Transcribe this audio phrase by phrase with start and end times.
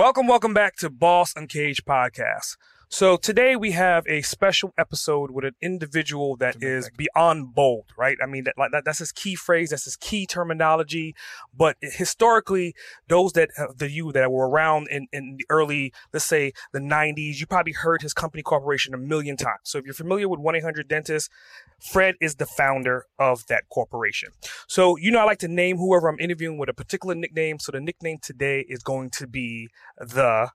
[0.00, 2.56] Welcome, welcome back to Boss Uncaged Podcast.
[2.92, 8.18] So today we have a special episode with an individual that is beyond bold, right?
[8.20, 11.14] I mean, that, like, that, that's his key phrase, that's his key terminology.
[11.56, 12.74] But historically,
[13.06, 16.80] those that uh, the you that were around in, in the early, let's say the
[16.80, 19.60] 90s, you probably heard his company corporation a million times.
[19.62, 21.30] So if you're familiar with 1 800 Dentist,
[21.78, 24.30] Fred is the founder of that corporation.
[24.66, 27.60] So, you know, I like to name whoever I'm interviewing with a particular nickname.
[27.60, 30.50] So the nickname today is going to be the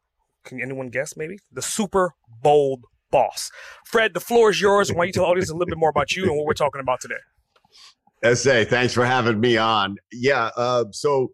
[0.46, 1.40] can anyone guess maybe?
[1.52, 3.52] The super bold boss.
[3.86, 4.92] Fred, the floor is yours.
[4.92, 6.54] Why don't you tell the audience a little bit more about you and what we're
[6.54, 8.36] talking about today?
[8.36, 9.98] SA, thanks for having me on.
[10.12, 11.32] Yeah, uh, so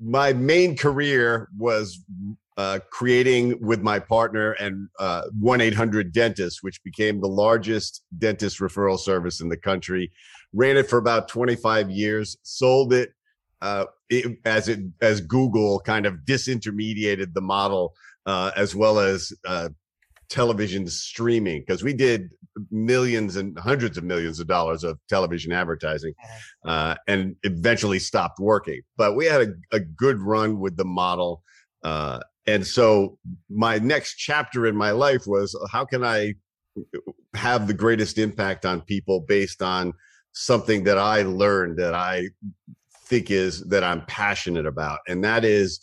[0.00, 2.04] my main career was
[2.56, 8.60] uh, creating with my partner and uh, 1 800 Dentist, which became the largest dentist
[8.60, 10.10] referral service in the country.
[10.52, 13.12] Ran it for about 25 years, sold it,
[13.60, 17.94] uh, it as it as Google kind of disintermediated the model
[18.26, 19.68] uh, as well as uh,
[20.28, 22.32] television streaming because we did
[22.70, 26.12] millions and hundreds of millions of dollars of television advertising
[26.64, 28.80] uh, and eventually stopped working.
[28.96, 31.42] But we had a, a good run with the model.
[31.84, 33.18] Uh, and so
[33.48, 36.34] my next chapter in my life was how can I
[37.34, 39.92] have the greatest impact on people based on
[40.32, 42.28] something that I learned that I
[43.06, 45.00] think is that I'm passionate about.
[45.08, 45.80] And that is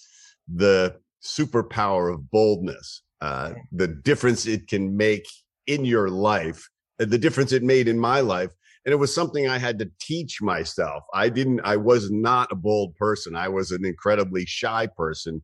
[0.54, 5.26] the superpower of boldness, uh, the difference it can make
[5.68, 6.70] in your life,
[7.00, 8.52] uh, the difference it made in my life.
[8.86, 11.04] And it was something I had to teach myself.
[11.14, 13.34] I didn't, I was not a bold person.
[13.36, 15.42] I was an incredibly shy person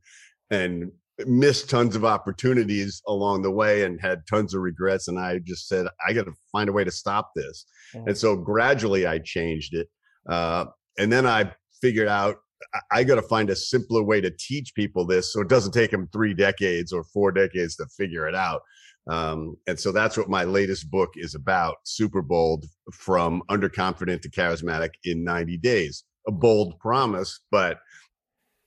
[0.52, 0.92] and
[1.26, 5.08] missed tons of opportunities along the way and had tons of regrets.
[5.08, 7.66] And I just said, I got to find a way to stop this.
[7.96, 8.10] Mm-hmm.
[8.10, 9.88] And so gradually I changed it.
[10.28, 10.66] Uh,
[10.98, 12.38] and then I figured out
[12.92, 15.92] I got to find a simpler way to teach people this so it doesn't take
[15.92, 18.62] them three decades or four decades to figure it out.
[19.10, 24.30] Um, and so that's what my latest book is about Super Bold from underconfident to
[24.30, 26.04] charismatic in 90 days.
[26.28, 27.80] A bold promise, but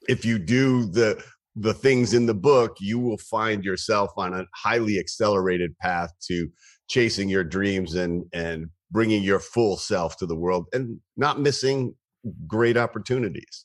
[0.09, 1.23] if you do the
[1.55, 6.49] the things in the book, you will find yourself on a highly accelerated path to
[6.89, 11.95] chasing your dreams and and bringing your full self to the world and not missing
[12.47, 13.65] great opportunities.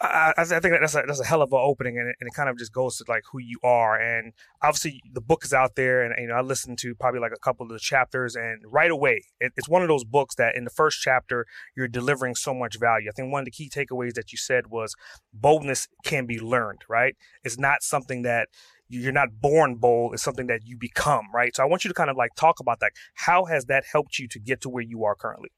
[0.00, 2.34] I, I, think that's a, that's a hell of an opening, and it, and it,
[2.34, 4.00] kind of just goes to like who you are.
[4.00, 7.32] And obviously, the book is out there, and you know I listened to probably like
[7.34, 10.54] a couple of the chapters, and right away, it, it's one of those books that
[10.54, 11.46] in the first chapter
[11.76, 13.08] you're delivering so much value.
[13.08, 14.94] I think one of the key takeaways that you said was
[15.32, 16.82] boldness can be learned.
[16.88, 17.16] Right?
[17.42, 18.48] It's not something that
[18.88, 21.26] you're not born bold; it's something that you become.
[21.34, 21.56] Right?
[21.56, 22.92] So I want you to kind of like talk about that.
[23.14, 25.50] How has that helped you to get to where you are currently?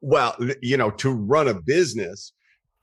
[0.00, 2.32] Well, you know, to run a business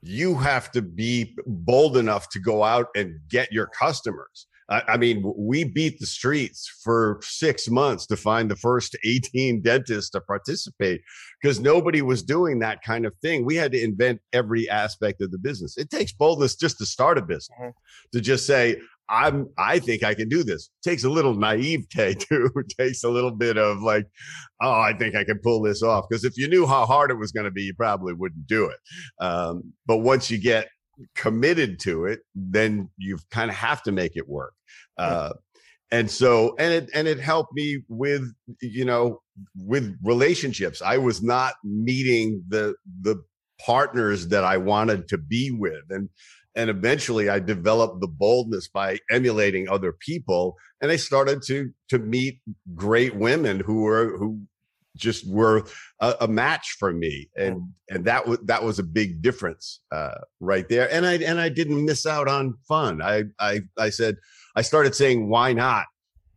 [0.02, 4.46] you have to be bold enough to go out and get your customers.
[4.70, 9.62] I, I, mean, we beat the streets for six months to find the first 18
[9.62, 11.02] dentists to participate
[11.42, 13.44] because nobody was doing that kind of thing.
[13.44, 15.76] We had to invent every aspect of the business.
[15.76, 17.70] It takes boldness just to start a business, mm-hmm.
[18.12, 18.76] to just say,
[19.10, 20.70] I'm I think I can do this.
[20.82, 22.50] Takes a little naivete too.
[22.78, 24.06] Takes a little bit of like,
[24.62, 26.06] oh, I think I can pull this off.
[26.08, 28.66] Because if you knew how hard it was going to be, you probably wouldn't do
[28.66, 28.78] it.
[29.18, 30.68] Um, but once you get
[31.14, 34.54] committed to it, then you kind of have to make it work.
[34.96, 35.32] Uh,
[35.90, 39.20] and so and it and it helped me with you know
[39.56, 40.80] with relationships.
[40.82, 43.22] I was not meeting the the
[43.64, 45.82] partners that I wanted to be with.
[45.90, 46.08] And
[46.60, 50.56] and eventually I developed the boldness by emulating other people.
[50.82, 52.42] And I started to, to meet
[52.74, 54.42] great women who were, who
[54.94, 55.64] just were
[56.00, 57.30] a, a match for me.
[57.34, 57.68] And, mm.
[57.88, 60.92] and that was, that was a big difference, uh, right there.
[60.92, 63.00] And I, and I didn't miss out on fun.
[63.00, 64.16] I, I, I said,
[64.54, 65.86] I started saying, why not?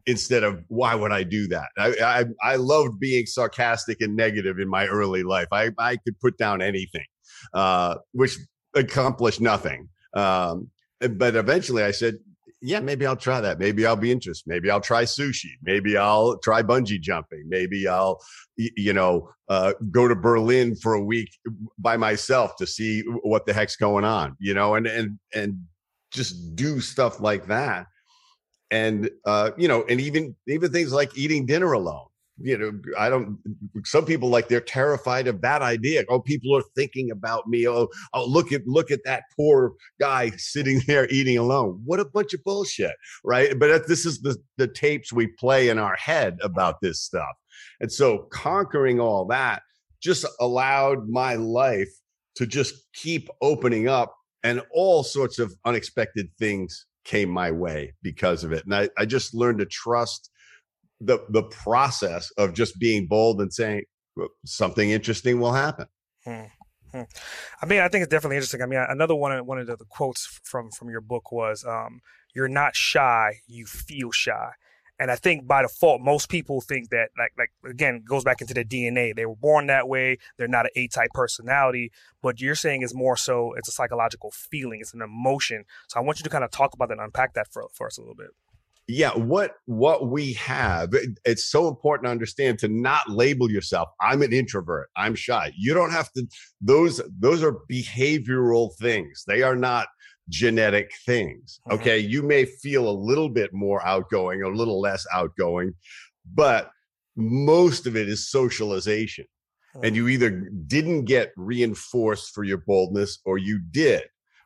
[0.05, 1.67] Instead of why would I do that?
[1.77, 5.47] I, I, I loved being sarcastic and negative in my early life.
[5.51, 7.05] I, I could put down anything,
[7.53, 8.37] uh, which
[8.73, 9.89] accomplished nothing.
[10.13, 10.69] Um,
[10.99, 12.15] but eventually I said,
[12.61, 13.59] yeah, maybe I'll try that.
[13.59, 14.47] Maybe I'll be interested.
[14.47, 15.51] Maybe I'll try sushi.
[15.61, 17.43] Maybe I'll try bungee jumping.
[17.49, 18.21] Maybe I'll,
[18.55, 21.29] you know, uh, go to Berlin for a week
[21.77, 25.65] by myself to see what the heck's going on, you know, and, and, and
[26.11, 27.87] just do stuff like that
[28.73, 32.07] and uh you know and even even things like eating dinner alone
[32.39, 33.37] you know i don't
[33.83, 36.03] some people like they're terrified of that idea.
[36.09, 37.67] Oh people are thinking about me.
[37.67, 41.81] Oh, oh look at look at that poor guy sitting there eating alone.
[41.85, 43.57] What a bunch of bullshit right?
[43.57, 47.35] But this is the the tapes we play in our head about this stuff.
[47.79, 49.61] And so conquering all that
[50.01, 51.89] just allowed my life
[52.35, 58.43] to just keep opening up and all sorts of unexpected things came my way because
[58.43, 58.65] of it.
[58.65, 60.29] And i, I just learned to trust
[61.01, 63.83] the the process of just being bold and saying
[64.45, 65.87] something interesting will happen.
[66.25, 66.43] Hmm.
[66.91, 67.03] Hmm.
[67.61, 68.61] I mean, I think it's definitely interesting.
[68.61, 72.01] I mean, another one of one of the, quotes from from your book was, um,
[72.35, 74.51] "You're not shy, you feel shy."
[74.99, 78.53] And I think by default, most people think that, like, like again, goes back into
[78.53, 79.15] their DNA.
[79.15, 80.17] They were born that way.
[80.37, 81.91] They're not an A-type personality.
[82.21, 84.81] But you're saying is more so it's a psychological feeling.
[84.81, 85.65] It's an emotion.
[85.89, 87.87] So I want you to kind of talk about that and unpack that for, for
[87.87, 88.29] us a little bit
[88.87, 93.89] yeah what what we have it, it's so important to understand to not label yourself
[94.01, 96.25] i'm an introvert i'm shy you don't have to
[96.59, 99.87] those those are behavioral things they are not
[100.29, 101.79] genetic things mm-hmm.
[101.79, 105.73] okay you may feel a little bit more outgoing a little less outgoing
[106.33, 106.69] but
[107.15, 109.25] most of it is socialization
[109.75, 109.85] mm-hmm.
[109.85, 110.29] and you either
[110.67, 114.03] didn't get reinforced for your boldness or you did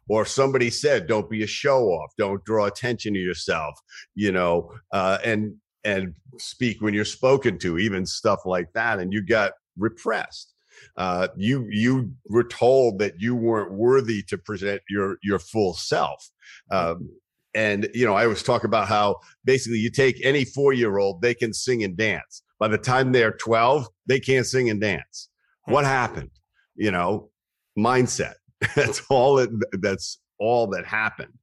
[0.10, 3.80] or somebody said don't be a show off don't draw attention to yourself
[4.16, 5.56] you know uh, and
[5.88, 10.54] and speak when you're spoken to even stuff like that and you got repressed.
[10.96, 16.30] Uh, you you were told that you weren't worthy to present your your full self.
[16.72, 17.10] Um,
[17.56, 21.22] and you know i always talk about how basically you take any four year old
[21.22, 22.44] they can sing and dance.
[22.60, 25.30] By the time they're 12 they can't sing and dance.
[25.66, 26.32] What happened?
[26.76, 27.32] You know
[27.78, 28.36] mindset
[28.76, 31.34] that's all it, that's all that happened.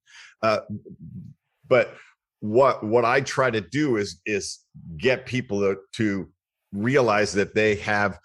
[0.42, 0.60] Uh,
[1.68, 1.94] but
[2.40, 4.60] what what I try to do is is
[4.98, 6.28] get people to, to
[6.72, 8.18] realize that they have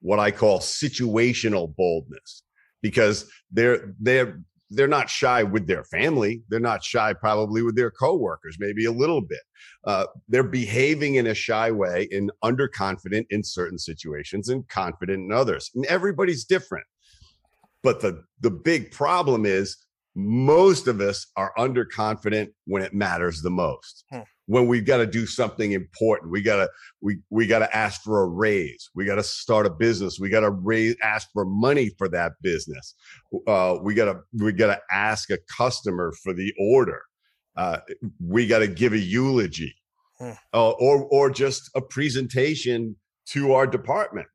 [0.00, 2.42] what I call situational boldness
[2.80, 4.40] because they're they're
[4.70, 6.42] they're not shy with their family.
[6.48, 9.40] They're not shy probably with their coworkers, maybe a little bit.
[9.84, 15.32] Uh, they're behaving in a shy way and underconfident in certain situations and confident in
[15.32, 15.70] others.
[15.74, 16.86] And everybody's different.
[17.86, 19.76] But the the big problem is
[20.16, 24.02] most of us are underconfident when it matters the most.
[24.10, 24.22] Hmm.
[24.46, 26.68] When we've got to do something important, we gotta
[27.00, 28.90] we we gotta ask for a raise.
[28.96, 30.18] We gotta start a business.
[30.18, 32.96] We gotta raise ask for money for that business.
[33.46, 37.02] Uh, we gotta we gotta ask a customer for the order.
[37.56, 37.78] Uh,
[38.18, 39.76] we gotta give a eulogy,
[40.18, 40.32] hmm.
[40.52, 42.96] uh, or or just a presentation
[43.26, 44.26] to our department.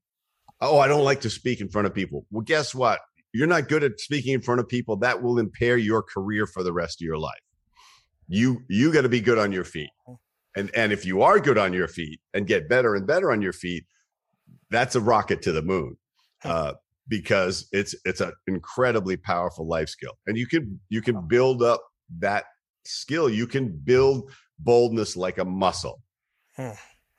[0.62, 2.26] Oh, I don't like to speak in front of people.
[2.32, 3.02] Well, guess what?
[3.34, 6.64] You're not good at speaking in front of people that will impair your career for
[6.64, 7.40] the rest of your life.
[8.28, 9.90] You you got to be good on your feet.
[10.56, 13.42] And and if you are good on your feet and get better and better on
[13.42, 13.86] your feet
[14.72, 15.98] that's a rocket to the moon
[16.44, 16.74] uh,
[17.08, 20.14] because it's it's an incredibly powerful life skill.
[20.26, 21.84] And you can you can build up
[22.20, 22.46] that
[22.86, 23.30] skill.
[23.30, 26.02] You can build boldness like a muscle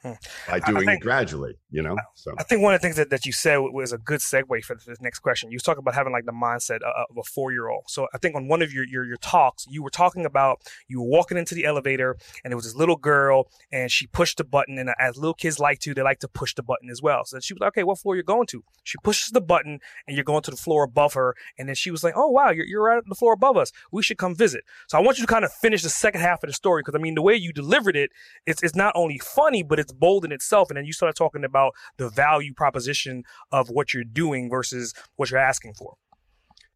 [0.02, 0.12] hmm.
[0.48, 1.96] By doing think, it gradually, you know.
[2.14, 4.64] So I think one of the things that, that you said was a good segue
[4.64, 5.50] for this next question.
[5.50, 7.84] You talk about having like the mindset of a four year old.
[7.88, 11.00] So I think on one of your, your your talks, you were talking about you
[11.00, 14.44] were walking into the elevator and there was this little girl and she pushed the
[14.44, 17.24] button and as little kids like to, they like to push the button as well.
[17.24, 18.64] So she was like, okay, what floor are you going to?
[18.84, 21.34] She pushes the button and you're going to the floor above her.
[21.58, 23.72] And then she was like, oh wow, you're you're right at the floor above us.
[23.90, 24.64] We should come visit.
[24.88, 26.94] So I want you to kind of finish the second half of the story because
[26.94, 28.10] I mean the way you delivered it,
[28.46, 30.70] it's it's not only funny but it's it's bold in itself.
[30.70, 35.30] And then you started talking about the value proposition of what you're doing versus what
[35.30, 35.94] you're asking for.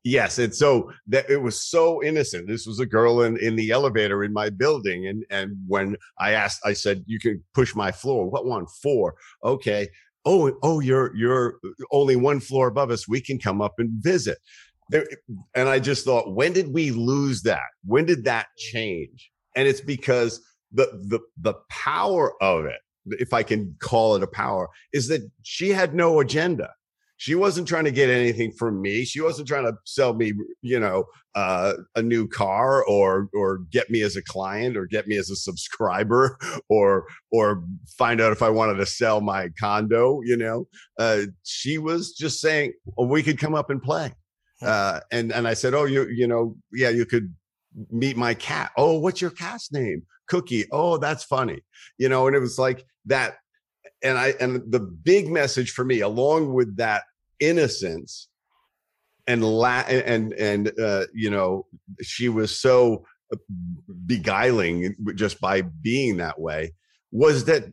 [0.05, 2.47] Yes, and so that it was so innocent.
[2.47, 6.31] This was a girl in, in the elevator in my building, and and when I
[6.31, 8.67] asked, I said, "You can push my floor." What one?
[8.81, 9.17] Four.
[9.43, 9.89] Okay.
[10.25, 11.59] Oh, oh, you're you're
[11.91, 13.09] only one floor above us.
[13.09, 14.39] We can come up and visit.
[14.93, 17.67] And I just thought, when did we lose that?
[17.85, 19.33] When did that change?
[19.57, 22.79] And it's because the the the power of it
[23.13, 26.71] if I can call it a power, is that she had no agenda.
[27.19, 29.05] She wasn't trying to get anything from me.
[29.05, 33.91] She wasn't trying to sell me, you know, uh, a new car or or get
[33.91, 37.63] me as a client or get me as a subscriber or or
[37.99, 40.21] find out if I wanted to sell my condo.
[40.25, 44.13] You know, uh, she was just saying well, we could come up and play.
[44.63, 47.35] Uh, and and I said, oh, you you know, yeah, you could
[47.91, 48.73] meet my cat.
[48.77, 50.03] Oh, what's your cat's name?
[50.29, 50.67] Cookie.
[50.73, 51.61] Oh, that's funny.
[51.99, 53.37] You know, and it was like that.
[54.03, 57.05] And I, and the big message for me, along with that
[57.41, 58.29] innocence
[59.27, 61.67] and la, and, and, uh, you know,
[62.03, 63.05] she was so
[64.07, 66.73] beguiling just by being that way
[67.11, 67.65] was that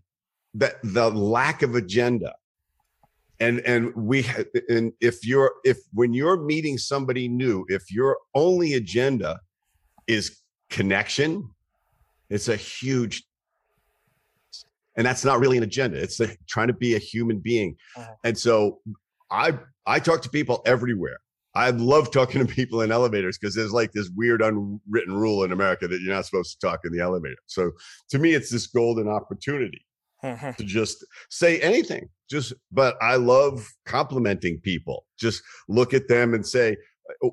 [0.56, 2.34] that the lack of agenda
[3.40, 4.26] and and we
[4.70, 9.40] and if you're if when you're meeting somebody new if your only agenda
[10.08, 11.50] is connection
[12.34, 13.24] it's a huge
[14.96, 18.14] and that's not really an agenda it's a, trying to be a human being uh-huh.
[18.24, 18.80] and so
[19.32, 21.18] i i talk to people everywhere
[21.56, 25.52] I love talking to people in elevators because there's like this weird unwritten rule in
[25.52, 27.38] America that you're not supposed to talk in the elevator.
[27.46, 27.72] So
[28.10, 29.86] to me, it's this golden opportunity
[30.24, 32.10] to just say anything.
[32.30, 35.06] Just, but I love complimenting people.
[35.20, 36.76] Just look at them and say,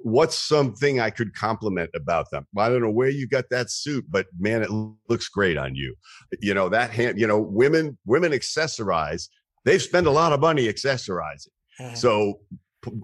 [0.02, 2.46] what's something I could compliment about them?
[2.56, 4.70] I don't know where you got that suit, but man, it
[5.08, 5.94] looks great on you.
[6.40, 9.28] You know, that hand, you know, women, women accessorize.
[9.64, 11.48] They've spent a lot of money accessorizing.
[11.80, 11.94] Mm-hmm.
[11.94, 12.40] So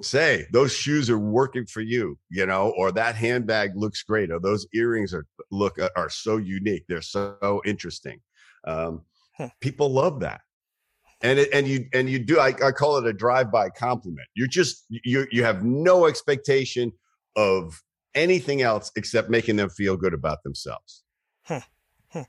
[0.03, 4.41] say those shoes are working for you you know or that handbag looks great or
[4.41, 8.19] those earrings are look uh, are so unique they're so interesting
[8.67, 9.03] um,
[9.37, 9.49] huh.
[9.61, 10.41] people love that
[11.27, 14.49] and it, and you and you do I, I call it a drive-by compliment you're
[14.49, 16.93] just you you have no expectation
[17.35, 17.83] of
[18.15, 21.03] anything else except making them feel good about themselves
[21.45, 21.61] huh.
[22.13, 22.23] Hmm.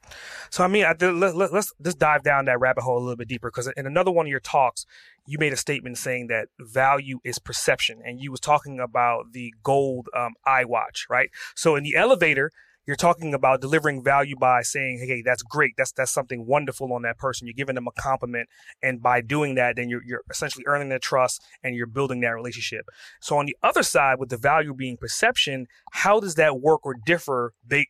[0.50, 3.16] So I mean, I, let, let, let's just dive down that rabbit hole a little
[3.16, 4.86] bit deeper because in another one of your talks,
[5.28, 9.54] you made a statement saying that value is perception, and you was talking about the
[9.64, 11.30] gold um, watch, right?
[11.56, 12.52] So in the elevator,
[12.88, 15.74] you're talking about delivering value by saying, "Hey, that's great.
[15.78, 18.50] That's that's something wonderful on that person." You're giving them a compliment,
[18.82, 22.30] and by doing that, then you're you're essentially earning their trust and you're building that
[22.30, 22.86] relationship.
[23.20, 26.96] So on the other side, with the value being perception, how does that work or
[27.06, 27.54] differ?
[27.66, 27.88] They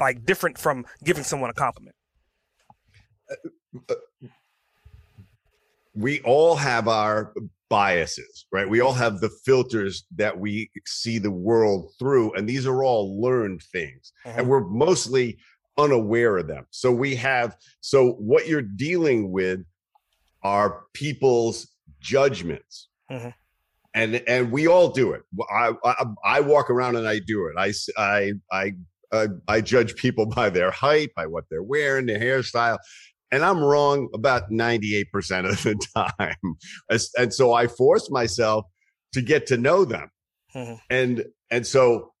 [0.00, 1.94] like different from giving someone a compliment?
[3.30, 3.34] Uh,
[3.90, 3.94] uh,
[5.94, 7.32] we all have our
[7.70, 8.68] biases, right?
[8.68, 13.20] We all have the filters that we see the world through, and these are all
[13.20, 14.34] learned things, uh-huh.
[14.38, 15.38] and we're mostly
[15.78, 16.66] unaware of them.
[16.70, 19.60] So we have, so what you're dealing with
[20.42, 21.68] are people's
[22.00, 22.88] judgments.
[23.08, 23.30] Uh-huh
[23.94, 25.22] and and we all do it.
[25.50, 27.54] I, I, I walk around and I do it.
[27.58, 28.72] I I I
[29.12, 32.78] uh, I judge people by their height, by what they're wearing, their hairstyle.
[33.32, 35.04] And I'm wrong about 98%
[35.48, 35.78] of the
[36.18, 36.56] time.
[37.16, 38.64] and so I force myself
[39.12, 40.10] to get to know them.
[40.54, 40.74] Mm-hmm.
[40.90, 42.12] And and so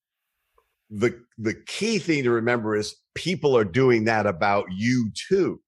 [0.90, 5.60] the the key thing to remember is people are doing that about you too.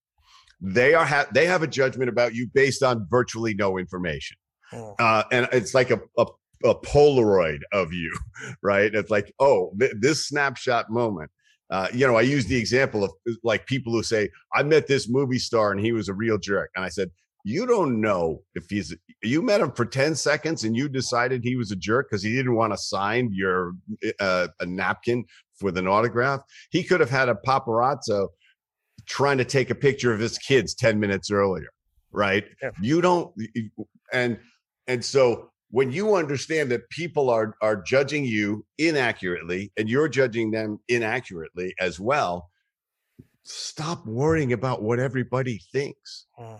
[0.60, 4.36] They are ha- they have a judgment about you based on virtually no information.
[4.72, 4.94] Mm.
[4.98, 6.26] Uh, and it's like a, a
[6.64, 8.16] a Polaroid of you,
[8.62, 8.94] right?
[8.94, 11.30] It's like, oh, th- this snapshot moment.
[11.72, 13.12] Uh, you know, I use the example of
[13.42, 16.70] like people who say, I met this movie star and he was a real jerk.
[16.76, 17.10] And I said,
[17.44, 21.56] you don't know if he's, you met him for 10 seconds and you decided he
[21.56, 23.72] was a jerk because he didn't want to sign your,
[24.20, 25.24] uh, a napkin
[25.62, 26.42] with an autograph.
[26.70, 28.28] He could have had a paparazzo
[29.06, 31.70] trying to take a picture of his kids 10 minutes earlier,
[32.12, 32.44] right?
[32.62, 32.70] Yeah.
[32.82, 33.34] You don't,
[34.12, 34.38] and,
[34.88, 40.52] and so when you understand that people are are judging you inaccurately and you're judging
[40.52, 42.48] them inaccurately as well
[43.44, 46.26] stop worrying about what everybody thinks.
[46.38, 46.58] Uh.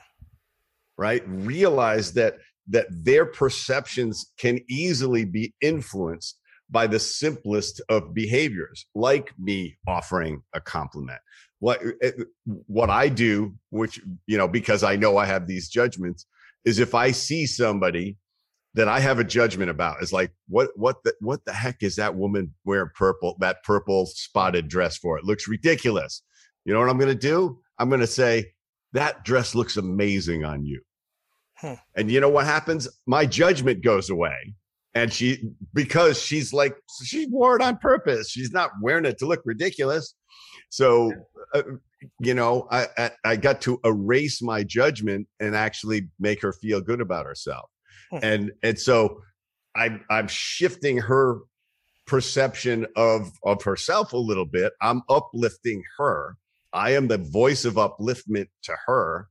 [0.99, 1.23] right?
[1.27, 2.39] Realize that
[2.69, 6.39] that their perceptions can easily be influenced
[6.71, 11.19] by the simplest of behaviors like me offering a compliment.
[11.59, 12.25] What eh, eh,
[12.67, 16.27] what i do which you know because i know i have these judgments
[16.65, 18.17] is if i see somebody
[18.75, 21.97] that I have a judgment about is like what what the what the heck is
[21.97, 25.19] that woman wearing purple that purple spotted dress for?
[25.19, 26.23] It looks ridiculous.
[26.65, 27.61] You know what I'm going to do?
[27.79, 28.53] I'm going to say
[28.93, 30.81] that dress looks amazing on you.
[31.57, 31.77] Huh.
[31.97, 32.89] And you know what happens?
[33.07, 34.55] My judgment goes away.
[34.95, 38.31] And she because she's like she wore it on purpose.
[38.31, 40.15] She's not wearing it to look ridiculous.
[40.69, 41.13] So
[41.55, 41.63] uh,
[42.21, 46.83] you know, I, I I got to erase my judgment and actually make her feel
[46.83, 47.71] good about herself.
[48.13, 48.19] Hmm.
[48.23, 49.23] and and so
[49.75, 51.39] I'm I'm shifting her
[52.07, 54.75] perception of of herself a little bit.
[54.83, 56.37] I'm uplifting her.
[56.75, 59.29] I am the voice of upliftment to her,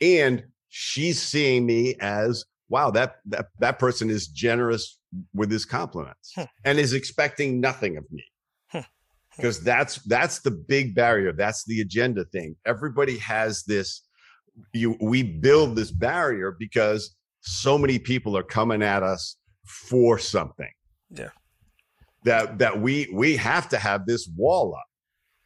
[0.00, 4.98] and she's seeing me as wow that that that person is generous
[5.34, 6.42] with his compliments huh.
[6.42, 6.48] Hmm.
[6.64, 8.24] and is expecting nothing of me
[9.36, 9.64] because huh.
[9.64, 14.02] that's that's the big barrier that's the agenda thing everybody has this
[14.72, 17.14] you we build this barrier because
[17.44, 19.36] so many people are coming at us
[19.66, 20.70] for something.
[21.10, 21.28] Yeah.
[22.24, 24.86] That that we we have to have this wall up.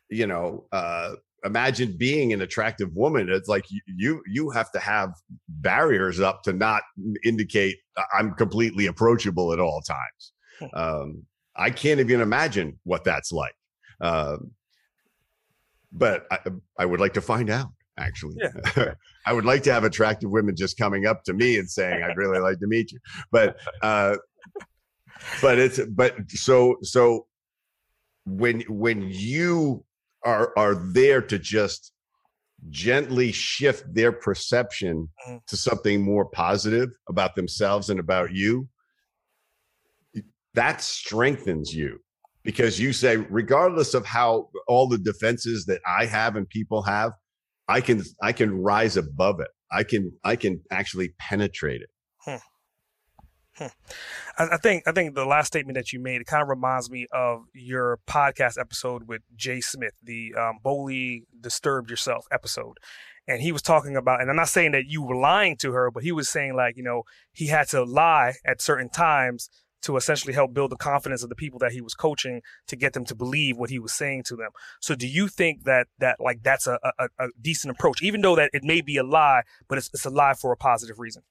[0.08, 1.14] You know, uh
[1.44, 3.28] imagine being an attractive woman.
[3.28, 5.10] It's like you you have to have
[5.48, 6.82] barriers up to not
[7.24, 7.76] indicate
[8.16, 10.32] I'm completely approachable at all times.
[10.60, 10.66] Hmm.
[10.78, 11.22] Um
[11.56, 13.54] I can't even imagine what that's like.
[14.00, 14.52] Um,
[15.90, 16.38] but I,
[16.78, 18.36] I would like to find out actually.
[18.38, 18.94] Yeah.
[19.26, 22.16] I would like to have attractive women just coming up to me and saying, I'd
[22.16, 22.98] really like to meet you.
[23.30, 24.16] But, uh,
[25.42, 27.26] but it's, but so, so
[28.24, 29.84] when, when you
[30.24, 31.92] are, are there to just
[32.70, 35.36] gently shift their perception mm-hmm.
[35.46, 38.68] to something more positive about themselves and about you,
[40.54, 42.00] that strengthens you
[42.48, 47.12] because you say, regardless of how all the defenses that I have and people have,
[47.68, 49.48] I can I can rise above it.
[49.70, 51.90] I can I can actually penetrate it.
[52.24, 52.36] Hmm.
[53.56, 53.66] Hmm.
[54.38, 56.90] I, I, think I think the last statement that you made it kind of reminds
[56.90, 62.78] me of your podcast episode with Jay Smith, the um, Boldly Disturbed Yourself episode,
[63.26, 64.20] and he was talking about.
[64.20, 66.76] And I'm not saying that you were lying to her, but he was saying like
[66.76, 69.50] you know he had to lie at certain times
[69.82, 72.92] to essentially help build the confidence of the people that he was coaching to get
[72.92, 74.50] them to believe what he was saying to them.
[74.80, 78.36] So do you think that that like that's a, a, a decent approach, even though
[78.36, 81.22] that it may be a lie, but it's, it's a lie for a positive reason?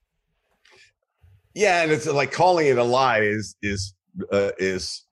[1.54, 3.94] Yeah, and it's like calling it a lie is is
[4.32, 5.06] uh, is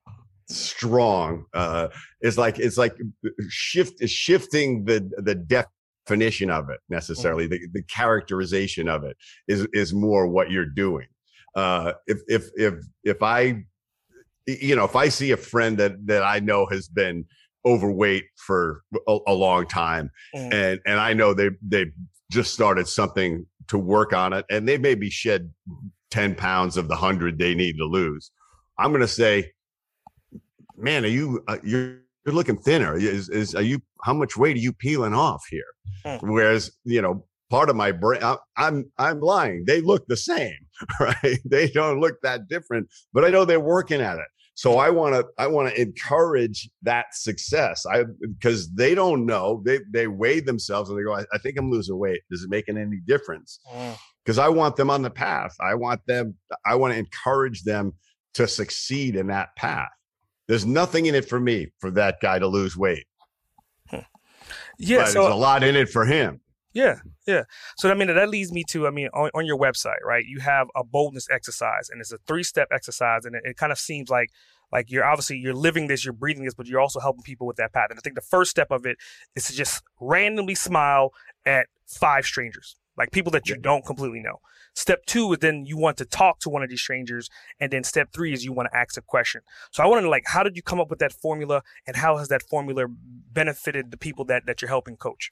[0.48, 1.46] strong.
[1.54, 1.89] Uh,
[2.22, 2.96] it's like it's like
[3.50, 7.46] shift shifting the the definition of it necessarily.
[7.46, 7.74] Mm-hmm.
[7.74, 11.08] The the characterization of it is is more what you're doing
[11.56, 13.64] uh, if if if if I,
[14.46, 17.26] you know, if I see a friend that that I know has been
[17.66, 20.54] overweight for a, a long time, mm.
[20.54, 21.88] and and I know they they
[22.32, 25.52] just started something to work on it, and they maybe shed
[26.12, 28.32] ten pounds of the hundred they need to lose,
[28.78, 29.52] I'm going to say,
[30.78, 32.98] man, are you uh, you're you're looking thinner.
[32.98, 35.64] Is, is are you how much weight are you peeling off here?
[36.06, 36.32] Hmm.
[36.32, 40.58] Whereas you know part of my brain I, i'm i'm lying they look the same
[41.00, 41.39] right?
[41.46, 44.27] They don't look that different but i know they're working at it.
[44.55, 47.85] So i want to i want to encourage that success.
[47.85, 49.61] I because they don't know.
[49.66, 52.22] They they weigh themselves and they go I, I think i'm losing weight.
[52.31, 53.59] Is it making any difference?
[54.24, 54.44] Because mm.
[54.44, 55.55] i want them on the path.
[55.59, 56.35] I want them
[56.66, 57.94] i want to encourage them
[58.35, 59.90] to succeed in that path.
[60.48, 63.05] There's nothing in it for me for that guy to lose weight.
[64.77, 66.40] Yeah but so, there's a lot in it for him
[66.75, 67.44] yeah, yeah.
[67.77, 70.25] So I mean that leads me to I mean on, on your website, right?
[70.25, 73.72] You have a boldness exercise, and it's a three step exercise, and it, it kind
[73.72, 74.29] of seems like
[74.74, 77.55] like you're obviously you're living this, you're breathing this, but you're also helping people with
[77.55, 77.88] that path.
[77.92, 78.98] And I think the first step of it
[79.35, 81.11] is to just randomly smile
[81.46, 84.40] at five strangers, like people that you don't completely know.
[84.75, 87.85] Step two is then you want to talk to one of these strangers, and then
[87.85, 89.40] step three is you want to ask a question.
[89.72, 91.96] So I want to know, like, how did you come up with that formula, and
[91.96, 92.88] how has that formula
[93.31, 95.31] benefited the people that that you're helping coach?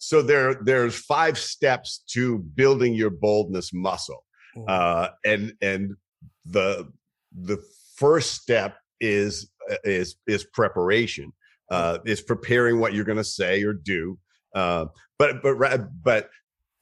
[0.00, 4.24] So there there's five steps to building your boldness muscle.
[4.56, 4.64] Mm.
[4.68, 5.94] uh, and and
[6.44, 6.90] the
[7.32, 7.62] the
[7.94, 11.32] first step is uh, is is preparation.
[11.70, 12.08] Uh, mm.
[12.08, 14.18] is preparing what you're going to say or do.
[14.54, 14.86] Uh,
[15.18, 15.58] but but
[16.02, 16.30] but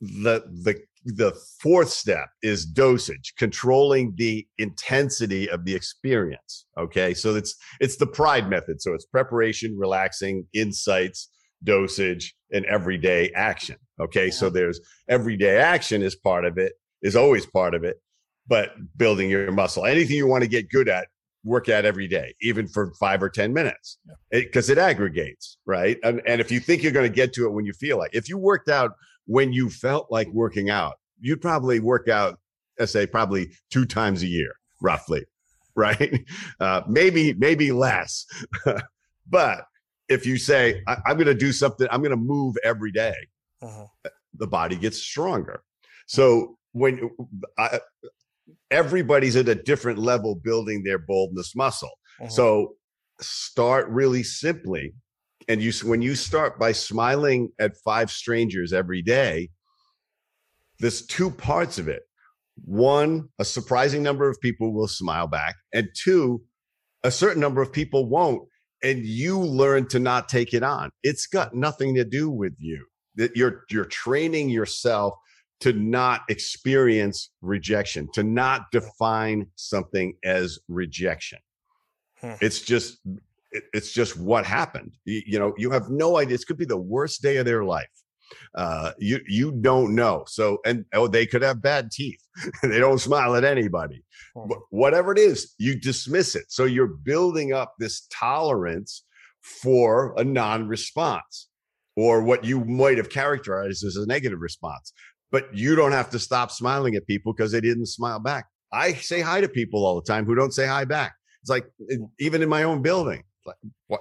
[0.01, 7.15] the the the fourth step is dosage controlling the intensity of the experience okay?
[7.15, 8.81] So it's it's the pride method.
[8.81, 11.29] So it's preparation relaxing insights
[11.65, 13.77] dosage, and everyday action.
[14.01, 14.27] Okay.
[14.27, 14.33] Yeah.
[14.33, 18.01] So there's everyday action is part of it, is always part of it,
[18.47, 21.09] but building your muscle, anything you want to get good at,
[21.45, 23.99] work at every day, even for five or 10 minutes,
[24.31, 24.75] because yeah.
[24.75, 25.59] it, it, aggregates.
[25.67, 25.99] Right.
[26.03, 28.15] And, and if you think you're going to get to it when you feel like,
[28.15, 28.93] if you worked out
[29.27, 32.39] when you felt like working out, you'd probably work out,
[32.79, 35.25] let's say, probably two times a year, roughly.
[35.77, 36.27] Right.
[36.59, 38.27] Uh, maybe, maybe less.
[39.29, 39.65] but
[40.09, 43.15] if you say I, am going to do something, I'm going to move every day,
[43.63, 43.87] uh-huh.
[44.35, 45.63] the body gets stronger.
[46.07, 47.11] So when
[47.59, 47.81] I,
[48.71, 51.91] everybody's at a different level building their boldness muscle.
[52.21, 52.31] Uh-huh.
[52.31, 52.75] So
[53.21, 54.95] start really simply.
[55.49, 59.51] And you, when you start by smiling at five strangers every day,
[60.79, 62.03] there's two parts of it.
[62.65, 65.57] One, a surprising number of people will smile back.
[65.73, 66.43] And two,
[67.03, 68.47] a certain number of people won't
[68.83, 70.91] and you learn to not take it on.
[71.03, 72.87] It's got nothing to do with you.
[73.17, 75.15] That you're you're training yourself
[75.61, 81.39] to not experience rejection, to not define something as rejection.
[82.21, 82.35] Hmm.
[82.41, 82.99] It's just
[83.73, 84.93] it's just what happened.
[85.05, 86.35] You, you, know, you have no idea.
[86.35, 87.89] This could be the worst day of their life.
[88.55, 90.25] Uh, you you don't know.
[90.27, 92.21] So and oh, they could have bad teeth.
[92.63, 94.05] they don't smile at anybody.
[94.37, 94.51] Hmm.
[94.71, 96.47] Whatever it is, you dismiss it.
[96.49, 99.05] So you're building up this tolerance
[99.41, 101.49] for a non-response
[101.97, 104.93] or what you might have characterized as a negative response.
[105.31, 108.47] But you don't have to stop smiling at people because they didn't smile back.
[108.73, 111.15] I say hi to people all the time who don't say hi back.
[111.43, 111.67] It's like
[112.19, 113.25] even in my own building,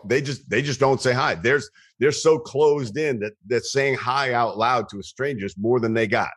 [0.05, 1.35] they just they just don't say hi.
[1.35, 5.55] There's they're so closed in that that saying hi out loud to a stranger is
[5.57, 6.31] more than they got.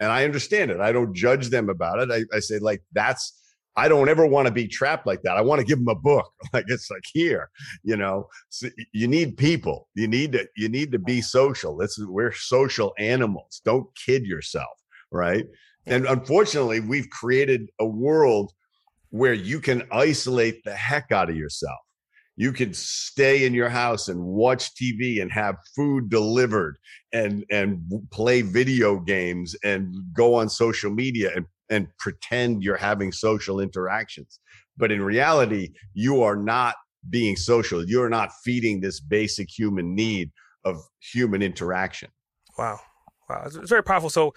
[0.00, 0.80] And I understand it.
[0.80, 2.10] I don't judge them about it.
[2.10, 3.40] I, I say like that's
[3.76, 5.36] I don't ever want to be trapped like that.
[5.36, 6.30] I want to give them a book.
[6.52, 7.50] Like it's like here,
[7.82, 9.88] you know, so you need people.
[9.94, 11.76] You need to you need to be social.
[11.76, 13.60] This is we're social animals.
[13.64, 14.70] Don't kid yourself,
[15.10, 15.46] right?
[15.86, 18.52] And unfortunately, we've created a world
[19.10, 21.78] where you can isolate the heck out of yourself.
[22.36, 26.78] You can stay in your house and watch TV and have food delivered
[27.12, 33.12] and and play video games and go on social media and and pretend you're having
[33.12, 34.40] social interactions.
[34.76, 36.74] But in reality, you are not
[37.08, 37.84] being social.
[37.84, 40.30] You're not feeding this basic human need
[40.64, 42.10] of human interaction.
[42.58, 42.80] Wow.
[43.28, 43.42] Wow.
[43.46, 44.10] It's, it's very powerful.
[44.10, 44.34] So,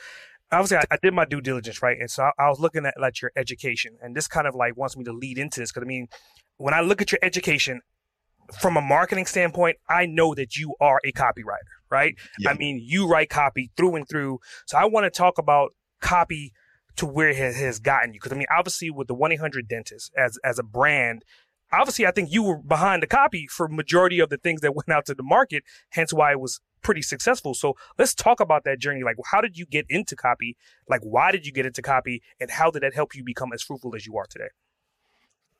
[0.51, 1.97] obviously, I, I, did my due diligence, right?
[1.99, 4.77] And so I, I, was looking at like your education, and this kind of like
[4.77, 6.07] wants me to lead into this because I mean,
[6.57, 7.81] when I look at your education,
[8.59, 12.15] from a marketing standpoint, I know that you are a copywriter, right?
[12.39, 12.51] Yeah.
[12.51, 14.39] I mean, you write copy through and through.
[14.65, 16.53] So I want to talk about copy
[16.97, 18.19] to where it has gotten you.
[18.19, 21.23] Because I mean, obviously, with the one eight hundred dentist as as a brand,
[21.71, 24.89] obviously, I think you were behind the copy for majority of the things that went
[24.89, 25.63] out to the market.
[25.89, 27.53] Hence, why it was pretty successful.
[27.53, 29.03] So let's talk about that journey.
[29.03, 30.55] Like, how did you get into copy?
[30.87, 33.61] Like, why did you get into copy, and how did that help you become as
[33.61, 34.49] fruitful as you are today?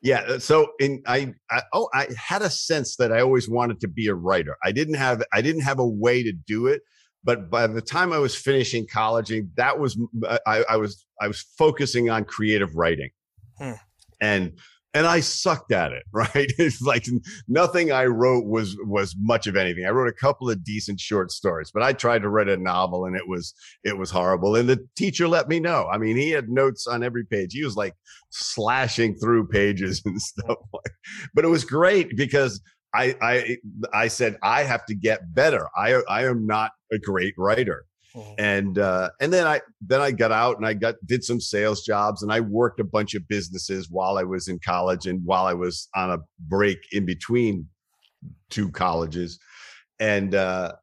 [0.02, 0.22] Yeah.
[0.22, 3.88] Uh, so in I, I oh I had a sense that I always wanted to
[3.88, 4.58] be a writer.
[4.64, 6.82] I didn't have I didn't have a way to do it
[7.28, 10.00] but by the time I was finishing college, that was
[10.46, 13.10] I, I was I was focusing on creative writing,
[13.58, 13.74] hmm.
[14.22, 14.54] and
[14.94, 16.04] and I sucked at it.
[16.14, 17.06] Right, it's like
[17.48, 19.86] nothing I wrote was was much of anything.
[19.86, 23.06] I wrote a couple of decent short stories, but I tried to write a novel,
[23.06, 24.56] and it was it was horrible.
[24.56, 25.88] And the teacher let me know.
[25.92, 27.54] I mean, he had notes on every page.
[27.54, 27.94] He was like
[28.32, 30.58] slashing through pages and stuff.
[31.36, 32.60] But it was great because
[32.96, 33.58] I I
[33.94, 35.68] I said I have to get better.
[35.76, 37.86] I I am not a great writer.
[38.16, 38.34] Mm-hmm.
[38.38, 41.84] And uh, and then I then I got out and I got did some sales
[41.84, 45.46] jobs and I worked a bunch of businesses while I was in college and while
[45.46, 47.68] I was on a break in between
[48.50, 49.40] two colleges,
[50.00, 50.74] and uh,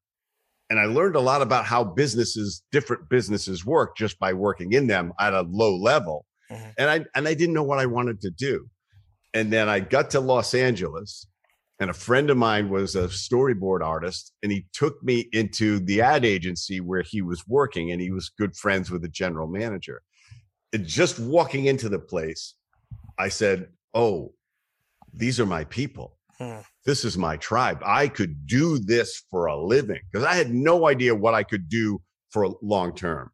[0.68, 4.86] and I learned a lot about how businesses different businesses work just by working in
[4.86, 6.70] them at a low level, mm-hmm.
[6.78, 8.68] and I and I didn't know what I wanted to do,
[9.32, 11.26] and then I got to Los Angeles
[11.80, 16.00] and a friend of mine was a storyboard artist and he took me into the
[16.00, 20.02] ad agency where he was working and he was good friends with the general manager.
[20.72, 22.54] And just walking into the place
[23.18, 24.32] i said oh
[25.12, 26.16] these are my people.
[26.38, 26.58] Hmm.
[26.84, 27.80] this is my tribe.
[27.86, 30.00] I could do this for a living.
[30.10, 33.30] Because i had no idea what i could do for long term.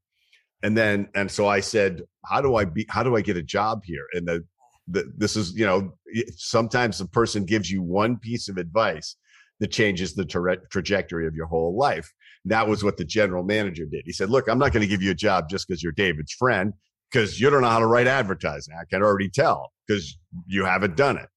[0.62, 3.42] And then and so i said how do i be how do i get a
[3.42, 4.04] job here?
[4.12, 4.44] And the,
[4.88, 5.94] the this is you know
[6.36, 9.16] sometimes a person gives you one piece of advice
[9.60, 12.12] that changes the tra- trajectory of your whole life.
[12.46, 14.02] That was what the general manager did.
[14.06, 16.32] He said look i'm not going to give you a job just because you're david's
[16.32, 16.72] friend
[17.10, 18.74] because you don't know how to write advertising.
[18.80, 21.28] I can already tell because you haven't done it.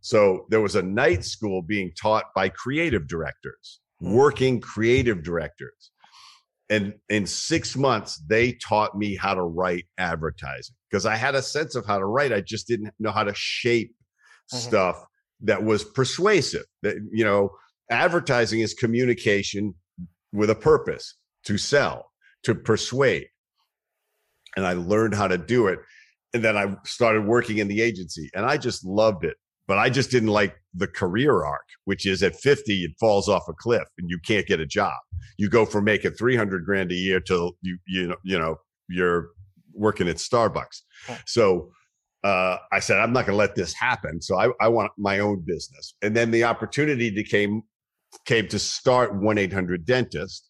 [0.00, 4.14] So there was a night school being taught by creative directors hmm.
[4.14, 5.90] working creative directors.
[6.70, 11.42] And in six months they taught me how to write advertising because i had a
[11.42, 12.32] sense of how to write.
[12.32, 13.94] I just didn't know how to shape
[14.52, 14.58] mm-hmm.
[14.58, 15.04] stuff
[15.40, 17.50] that was persuasive that you know
[17.90, 19.74] advertising is communication
[20.32, 22.10] with a purpose to sell
[22.42, 23.26] to persuade
[24.56, 25.78] and i learned how to do it
[26.34, 29.36] and then i started working in the agency and i just loved it
[29.68, 33.48] but I just didn't like the career arc, which is at 50, it falls off
[33.48, 34.96] a cliff and you can't get a job.
[35.36, 38.56] You go from making 300 grand a year to you, you know, you know,
[38.88, 39.28] you're
[39.74, 40.80] working at Starbucks.
[41.26, 41.70] So,
[42.24, 44.20] uh, I said, I'm not going to let this happen.
[44.20, 45.94] So I, I want my own business.
[46.02, 47.62] And then the opportunity came,
[48.24, 50.48] came to start 1-800 dentist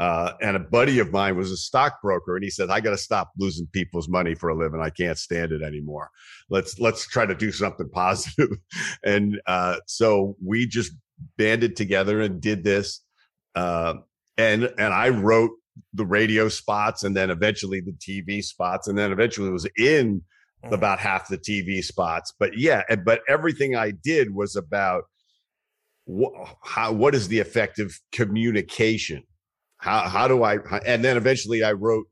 [0.00, 2.98] uh, and a buddy of mine was a stockbroker, and he said, "I got to
[2.98, 4.80] stop losing people's money for a living.
[4.80, 6.10] I can't stand it anymore.
[6.48, 8.56] Let's let's try to do something positive."
[9.04, 10.92] and uh, so we just
[11.36, 13.02] banded together and did this.
[13.54, 13.94] Uh,
[14.38, 15.50] and and I wrote
[15.92, 20.22] the radio spots, and then eventually the TV spots, and then eventually was in
[20.64, 20.72] mm.
[20.72, 22.32] about half the TV spots.
[22.38, 25.04] But yeah, but everything I did was about
[26.04, 29.22] what, how, what is the effective communication
[29.80, 30.58] how how do I?
[30.86, 32.06] And then eventually, I wrote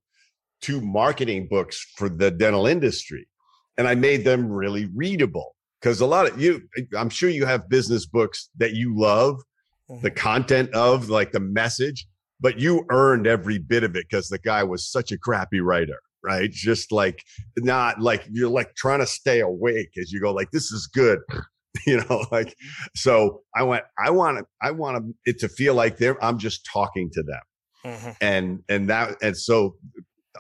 [0.61, 3.29] two marketing books for the dental industry,
[3.77, 6.63] and I made them really readable because a lot of you,
[6.97, 9.43] I'm sure you have business books that you love,
[9.89, 10.01] mm-hmm.
[10.01, 12.07] the content of like the message,
[12.41, 16.01] but you earned every bit of it because the guy was such a crappy writer
[16.29, 16.51] right?
[16.51, 17.25] Just like
[17.57, 21.21] not like you're like trying to stay awake as you go, like, this is good.
[21.87, 22.55] you know, like,
[22.95, 26.69] so I went, I want to, I want it to feel like they're, I'm just
[26.71, 27.41] talking to them.
[27.85, 28.11] Mm-hmm.
[28.21, 29.77] And, and that, and so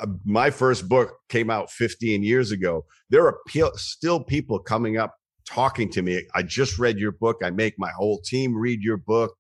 [0.01, 2.85] uh, my first book came out 15 years ago.
[3.11, 3.38] There are
[3.77, 5.14] still people coming up
[5.46, 6.27] talking to me.
[6.35, 7.38] I just read your book.
[7.42, 9.35] I make my whole team read your book.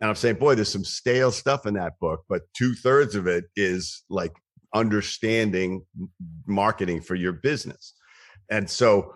[0.00, 3.26] And I'm saying, boy, there's some stale stuff in that book, but two thirds of
[3.26, 4.32] it is like
[4.74, 5.84] understanding
[6.46, 7.94] marketing for your business.
[8.50, 9.14] And so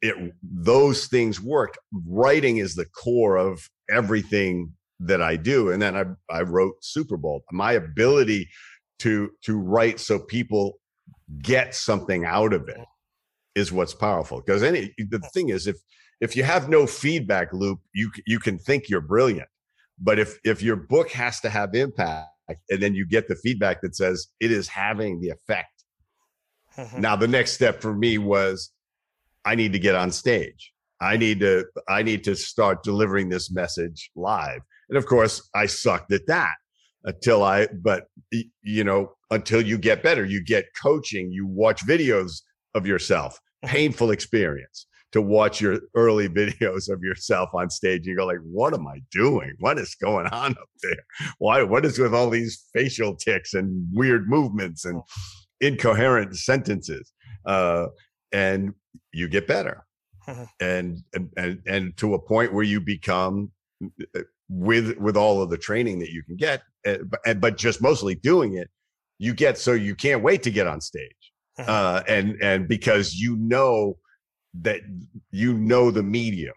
[0.00, 1.78] it, those things worked.
[2.06, 5.70] Writing is the core of everything that I do.
[5.70, 7.42] And then I, I wrote Super Bold.
[7.52, 8.48] My ability
[9.00, 10.78] to to write so people
[11.42, 12.80] get something out of it
[13.54, 14.42] is what's powerful.
[14.44, 15.76] Because any the thing is, if
[16.20, 19.48] if you have no feedback loop, you you can think you're brilliant.
[19.98, 22.28] But if if your book has to have impact,
[22.68, 25.84] and then you get the feedback that says it is having the effect.
[26.76, 27.00] Mm-hmm.
[27.00, 28.70] Now the next step for me was
[29.44, 30.72] I need to get on stage.
[31.00, 34.60] I need to I need to start delivering this message live.
[34.88, 36.54] And of course, I sucked at that
[37.04, 38.04] until I but
[38.62, 42.42] you know, until you get better, you get coaching, you watch videos
[42.74, 43.34] of yourself.
[43.64, 43.74] Mm-hmm.
[43.74, 48.06] Painful experience to watch your early videos of yourself on stage.
[48.06, 49.54] You go like, what am I doing?
[49.58, 51.04] What is going on up there?
[51.38, 51.62] Why?
[51.62, 55.02] What is with all these facial ticks and weird movements and
[55.60, 57.12] incoherent sentences?
[57.44, 57.86] Uh,
[58.32, 58.74] and
[59.12, 59.84] you get better,
[60.60, 60.98] and,
[61.36, 63.50] and and to a point where you become
[64.16, 67.82] uh, with with all of the training that you can get, uh, but, but just
[67.82, 68.68] mostly doing it,
[69.18, 71.10] you get so you can't wait to get on stage.
[71.58, 73.96] Uh, and and because you know
[74.54, 74.80] that
[75.30, 76.54] you know the medium.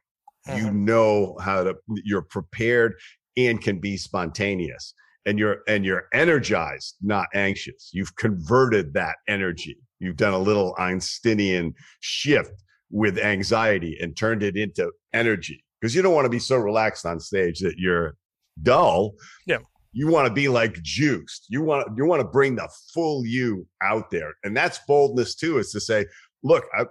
[0.47, 0.71] You uh-huh.
[0.71, 2.95] know how to you're prepared
[3.37, 4.93] and can be spontaneous.
[5.25, 7.91] And you're and you're energized not anxious.
[7.93, 9.77] You've converted that energy.
[9.99, 15.63] You've done a little einsteinian shift with anxiety and turned it into energy.
[15.79, 18.15] Because you don't want to be so relaxed on stage that you're
[18.61, 19.13] dull.
[19.47, 19.59] Yeah.
[19.93, 21.45] You want to be like juiced.
[21.49, 24.33] You want you want to bring the full you out there.
[24.43, 26.05] And that's boldness too is to say
[26.43, 26.85] look, I,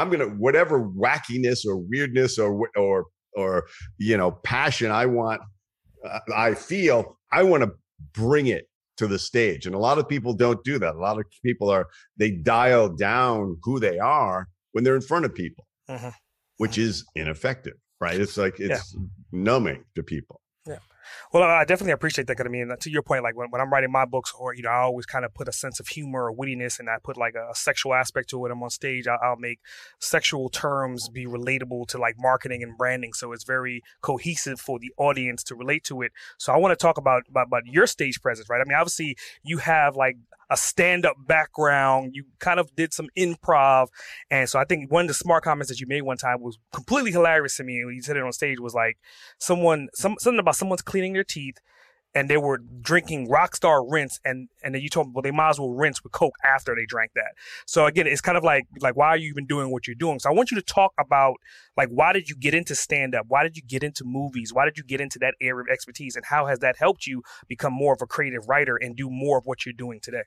[0.00, 3.66] am gonna whatever wackiness or weirdness or or or
[3.98, 5.40] you know passion I want,
[6.04, 7.72] uh, I feel I want to
[8.12, 10.94] bring it to the stage, and a lot of people don't do that.
[10.94, 15.24] A lot of people are they dial down who they are when they're in front
[15.24, 16.10] of people, mm-hmm.
[16.58, 18.20] which is ineffective, right?
[18.20, 19.00] It's like it's yeah.
[19.32, 20.40] numbing to people.
[21.32, 22.36] Well, I definitely appreciate that.
[22.36, 24.54] Cause I mean, uh, to your point, like when, when I'm writing my books, or
[24.54, 26.96] you know, I always kind of put a sense of humor or wittiness, and I
[27.02, 28.52] put like a, a sexual aspect to it.
[28.52, 29.60] I'm on stage, I'll, I'll, make
[30.00, 34.92] sexual terms be relatable to like marketing and branding, so it's very cohesive for the
[34.98, 36.12] audience to relate to it.
[36.38, 38.60] So I want to talk about, about about your stage presence, right?
[38.60, 40.16] I mean, obviously you have like
[40.50, 42.12] a stand up background.
[42.14, 43.88] You kind of did some improv.
[44.30, 46.58] And so I think one of the smart comments that you made one time was
[46.72, 47.84] completely hilarious to me.
[47.84, 48.98] When you said it on stage was like
[49.38, 51.58] someone, some, something about someone's cleaning their teeth
[52.14, 55.50] and they were drinking Rockstar rinse, and and then you told them, well, they might
[55.50, 57.32] as well rinse with Coke after they drank that.
[57.66, 60.18] So again, it's kind of like like why are you even doing what you're doing?
[60.18, 61.36] So I want you to talk about
[61.76, 63.26] like why did you get into stand up?
[63.28, 64.52] Why did you get into movies?
[64.52, 67.22] Why did you get into that area of expertise, and how has that helped you
[67.46, 70.24] become more of a creative writer and do more of what you're doing today?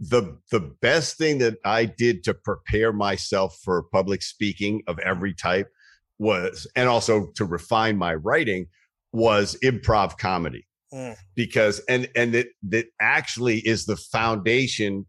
[0.00, 5.34] The the best thing that I did to prepare myself for public speaking of every
[5.34, 5.68] type
[6.18, 8.66] was, and also to refine my writing,
[9.12, 10.66] was improv comedy.
[10.92, 11.16] Mm.
[11.34, 15.06] Because and and it that actually is the foundation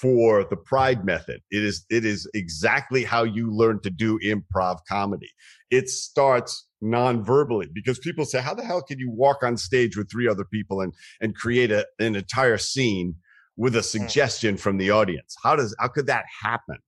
[0.00, 1.40] for the pride method.
[1.50, 5.30] It is it is exactly how you learn to do improv comedy.
[5.70, 10.10] It starts non-verbally because people say how the hell can you walk on stage with
[10.10, 13.16] three other people and and create a, an entire scene
[13.58, 13.84] with a mm.
[13.84, 15.36] suggestion from the audience.
[15.42, 16.78] How does how could that happen?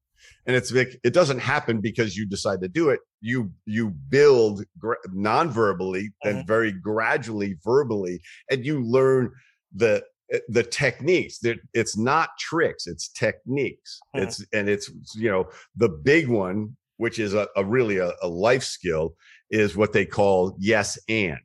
[0.46, 3.00] And it's like it doesn't happen because you decide to do it.
[3.20, 6.28] You you build gra- non-verbally mm-hmm.
[6.28, 9.32] and very gradually verbally, and you learn
[9.74, 10.02] the
[10.48, 14.28] the techniques that it's not tricks it's techniques mm-hmm.
[14.28, 18.28] it's and it's you know the big one which is a, a really a, a
[18.28, 19.12] life skill
[19.50, 21.40] is what they call yes and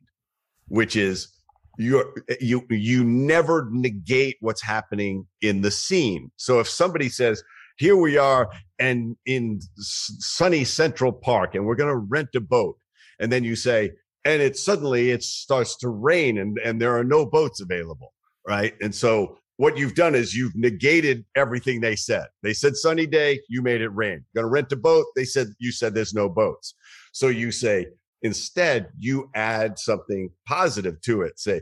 [0.68, 1.35] which is
[1.76, 6.30] you you you never negate what's happening in the scene.
[6.36, 7.42] So if somebody says,
[7.78, 12.78] "Here we are," and in sunny Central Park, and we're going to rent a boat,
[13.20, 13.92] and then you say,
[14.24, 18.12] and it suddenly it starts to rain, and and there are no boats available,
[18.46, 18.74] right?
[18.80, 22.26] And so what you've done is you've negated everything they said.
[22.42, 24.24] They said sunny day, you made it rain.
[24.34, 26.74] Going to rent a boat, they said you said there's no boats.
[27.12, 27.86] So you say
[28.22, 31.38] Instead, you add something positive to it.
[31.38, 31.60] Say,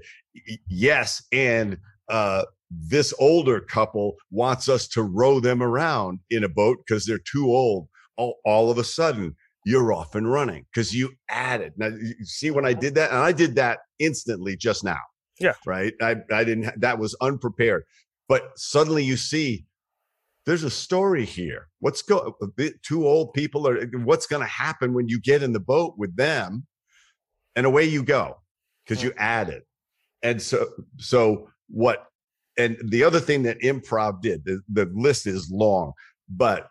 [0.69, 6.79] yes, and uh, this older couple wants us to row them around in a boat
[6.87, 7.89] because they're too old.
[8.17, 9.35] All, all of a sudden,
[9.67, 11.73] you're off and running because you added.
[11.77, 15.01] Now, you see when I did that, and I did that instantly just now.
[15.41, 15.55] Yeah.
[15.67, 15.95] Right.
[16.01, 17.85] I, I didn't, that was unprepared.
[18.29, 19.67] But suddenly you see
[20.47, 21.69] there's a story here.
[21.81, 22.37] What's go
[22.83, 26.15] two old people are what's going to happen when you get in the boat with
[26.17, 26.67] them
[27.57, 28.37] and away you go
[28.85, 29.23] because you mm-hmm.
[29.23, 29.63] added.
[30.23, 30.67] And so,
[30.99, 32.07] so what,
[32.59, 35.93] and the other thing that improv did, the, the list is long,
[36.29, 36.69] but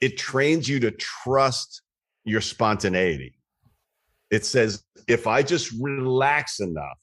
[0.00, 1.82] it trains you to trust
[2.24, 3.38] your spontaneity.
[4.30, 6.98] It says, if I just relax enough,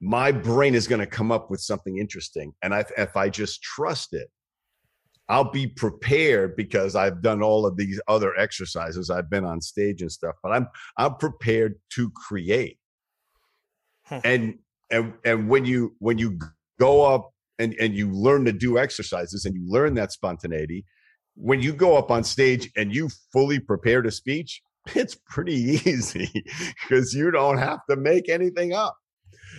[0.00, 2.52] my brain is going to come up with something interesting.
[2.62, 4.28] And I, if I just trust it,
[5.28, 9.10] I'll be prepared because I've done all of these other exercises.
[9.10, 12.78] I've been on stage and stuff, but I'm I'm prepared to create.
[14.04, 14.18] Hmm.
[14.24, 14.58] And
[14.90, 16.38] and and when you when you
[16.78, 20.86] go up and and you learn to do exercises and you learn that spontaneity,
[21.34, 24.62] when you go up on stage and you fully prepared a speech,
[24.94, 26.30] it's pretty easy
[26.82, 28.96] because you don't have to make anything up.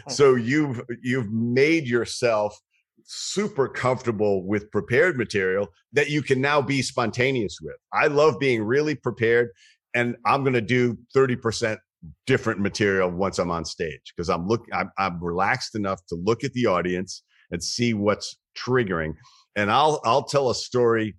[0.07, 2.59] So you've you've made yourself
[3.05, 7.75] super comfortable with prepared material that you can now be spontaneous with.
[7.93, 9.49] I love being really prepared
[9.93, 11.77] and I'm going to do 30%
[12.25, 16.43] different material once I'm on stage because I'm look I'm, I'm relaxed enough to look
[16.45, 19.15] at the audience and see what's triggering
[19.57, 21.15] and I'll I'll tell a story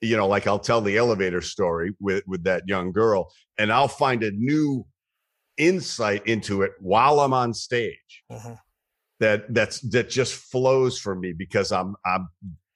[0.00, 3.88] you know, like I'll tell the elevator story with with that young girl, and I'll
[3.88, 4.86] find a new
[5.58, 8.22] insight into it while I'm on stage.
[8.30, 8.56] Uh-huh.
[9.20, 12.28] That that's that just flows for me because I'm I'm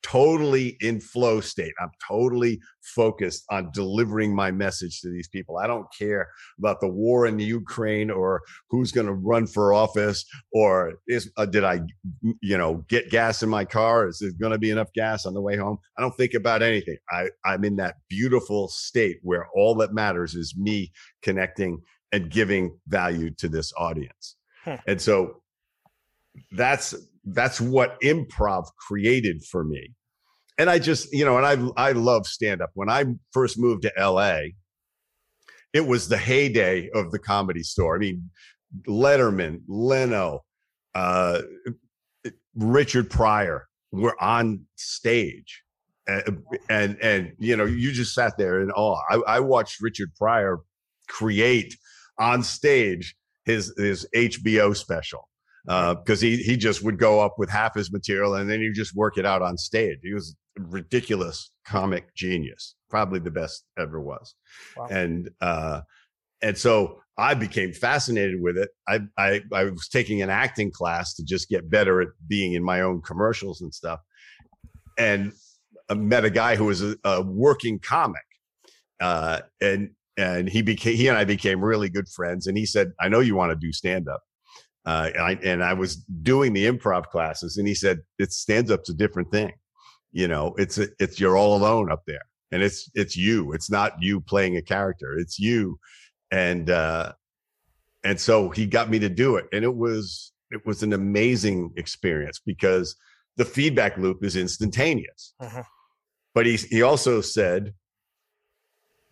[0.05, 1.73] totally in flow state.
[1.81, 5.57] I'm totally focused on delivering my message to these people.
[5.57, 6.29] I don't care
[6.59, 11.33] about the war in the Ukraine or who's going to run for office or is
[11.39, 11.81] uh, did I
[12.43, 14.07] you know get gas in my car?
[14.07, 15.79] Is there going to be enough gas on the way home?
[15.97, 16.99] I don't think about anything.
[17.11, 21.81] I I'm in that beautiful state where all that matters is me connecting
[22.13, 24.37] and giving value to this audience.
[24.65, 24.79] Huh.
[24.87, 25.43] And so
[26.53, 26.95] that's
[27.25, 29.93] that's what improv created for me.
[30.59, 32.71] And I just, you know, and I I love stand up.
[32.75, 34.41] When I first moved to LA,
[35.73, 37.97] it was the heyday of the comedy store.
[37.97, 38.31] I mean,
[38.87, 40.45] Letterman, Leno,
[40.95, 41.43] uh,
[42.55, 45.63] Richard Pryor were on stage.
[46.07, 49.01] And, and, and you know you just sat there in awe.
[49.09, 50.61] I, I watched Richard Pryor
[51.09, 51.75] create
[52.19, 53.17] on stage
[53.47, 55.29] his his HBO special
[55.65, 58.71] because uh, he he just would go up with half his material and then he
[58.71, 59.99] just work it out on stage.
[60.03, 64.35] He was ridiculous comic genius, probably the best ever was,
[64.77, 64.87] wow.
[64.91, 65.81] and uh,
[66.43, 68.69] and so I became fascinated with it.
[68.87, 72.63] I, I I was taking an acting class to just get better at being in
[72.63, 74.01] my own commercials and stuff,
[74.99, 75.33] and
[75.89, 78.25] I met a guy who was a, a working comic,
[79.01, 82.47] uh, and and he became he and I became really good friends.
[82.47, 84.23] And he said, "I know you want to do stand up."
[84.87, 88.71] Uh, and, I, and I was doing the improv classes, and he said, "It stands
[88.71, 89.53] up's a different thing.
[90.13, 93.53] You know, it's it's you're all alone up there, and it's it's you.
[93.53, 95.17] It's not you playing a character.
[95.19, 95.79] It's you."
[96.31, 97.13] And uh,
[98.05, 101.73] and so he got me to do it, and it was it was an amazing
[101.77, 102.97] experience because
[103.37, 105.35] the feedback loop is instantaneous.
[105.41, 105.63] Uh-huh.
[106.35, 107.73] But he he also said,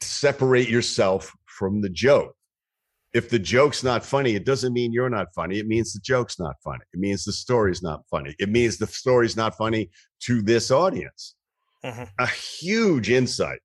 [0.01, 2.37] separate yourself from the joke
[3.15, 5.59] if the joke's not funny, it doesn't mean you're not funny.
[5.59, 6.83] It means the joke's not funny.
[6.95, 8.35] It means the story's not funny.
[8.39, 11.35] It means the story's not funny to this audience.
[11.85, 12.05] Mm-hmm.
[12.19, 13.61] A huge insight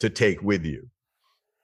[0.00, 0.88] to take with you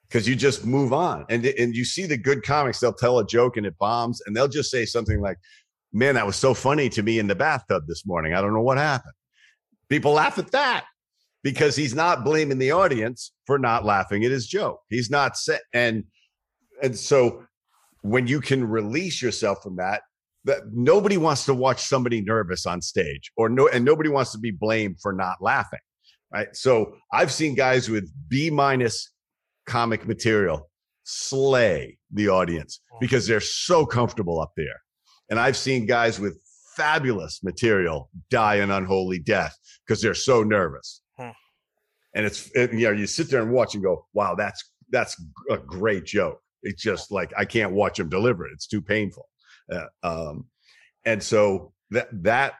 [0.09, 1.27] because you just move on.
[1.29, 4.35] And, and you see the good comics, they'll tell a joke and it bombs, and
[4.35, 5.38] they'll just say something like,
[5.92, 8.35] Man, that was so funny to me in the bathtub this morning.
[8.35, 9.14] I don't know what happened.
[9.88, 10.85] People laugh at that
[11.42, 14.81] because he's not blaming the audience for not laughing at his joke.
[14.90, 15.62] He's not set.
[15.72, 16.05] And
[16.82, 17.44] and so
[18.02, 20.02] when you can release yourself from that,
[20.46, 24.38] that nobody wants to watch somebody nervous on stage or no and nobody wants to
[24.38, 25.81] be blamed for not laughing
[26.33, 29.12] right so i've seen guys with b minus
[29.66, 30.70] comic material
[31.04, 32.96] slay the audience oh.
[33.00, 34.81] because they're so comfortable up there
[35.31, 36.38] and i've seen guys with
[36.77, 39.56] fabulous material die an unholy death
[39.87, 41.33] because they're so nervous huh.
[42.14, 45.20] and it's it, you know you sit there and watch and go wow that's that's
[45.50, 48.52] a great joke it's just like I can't watch him deliver it.
[48.54, 49.29] It's too painful.
[49.73, 50.46] Uh, um,
[51.04, 52.54] and so that that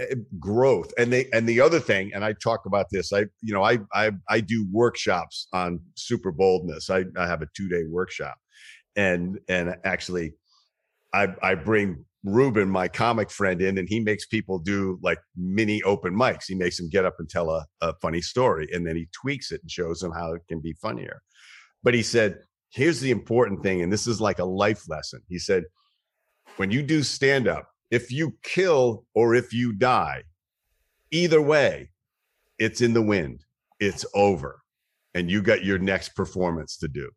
[0.00, 3.52] uh, growth and they and the other thing and i talk about this i you
[3.52, 6.88] know i i, I do workshops on super boldness.
[6.88, 8.36] I, I have a two day workshop.
[8.96, 10.32] And and actually
[11.12, 15.82] i i bring ruben my comic friend in and he makes people do like mini
[15.82, 16.44] open mics.
[16.46, 19.50] He makes them get up and tell a, a funny story and then he tweaks
[19.52, 21.20] it and shows them how it can be funnier.
[21.82, 22.38] But he said
[22.72, 25.20] here's the important thing, and this is like a life lesson.
[25.28, 25.64] He said,
[26.56, 30.22] when you do stand up, if you kill or if you die,
[31.10, 31.90] either way,
[32.58, 33.44] it's in the wind.
[33.78, 34.60] It's over.
[35.14, 37.10] And you got your next performance to do.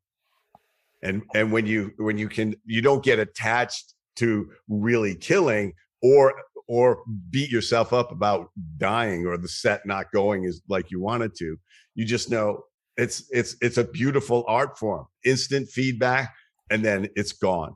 [1.01, 6.33] And and when you when you can you don't get attached to really killing or
[6.67, 11.35] or beat yourself up about dying or the set not going as like you wanted
[11.35, 11.57] to.
[11.93, 12.63] You just know
[12.97, 15.05] it's it's it's a beautiful art form.
[15.23, 16.33] Instant feedback
[16.69, 17.75] and then it's gone.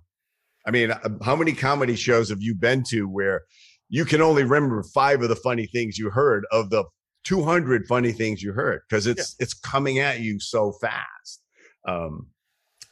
[0.65, 3.43] I mean, uh, how many comedy shows have you been to where
[3.89, 6.83] you can only remember five of the funny things you heard of the
[7.25, 9.43] 200 funny things you heard because it's yeah.
[9.43, 11.41] it's coming at you so fast.
[11.87, 12.27] Um,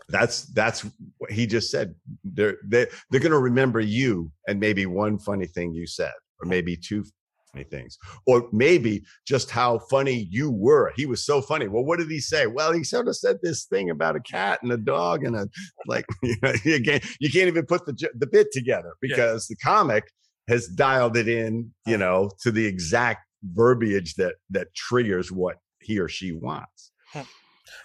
[0.10, 0.86] that's that's
[1.18, 1.96] what he just said.
[2.24, 6.48] They're they, they're going to remember you and maybe one funny thing you said, or
[6.48, 7.06] maybe two
[7.52, 10.92] funny things, or maybe just how funny you were.
[10.96, 11.68] He was so funny.
[11.68, 12.48] Well, what did he say?
[12.48, 15.48] Well, he sort of said this thing about a cat and a dog and a
[15.86, 16.06] like.
[16.24, 19.54] You, know, you can't you can't even put the the bit together because yeah.
[19.54, 20.04] the comic
[20.48, 21.98] has dialed it in, you uh-huh.
[21.98, 26.92] know, to the exact verbiage that that triggers what he or she wants.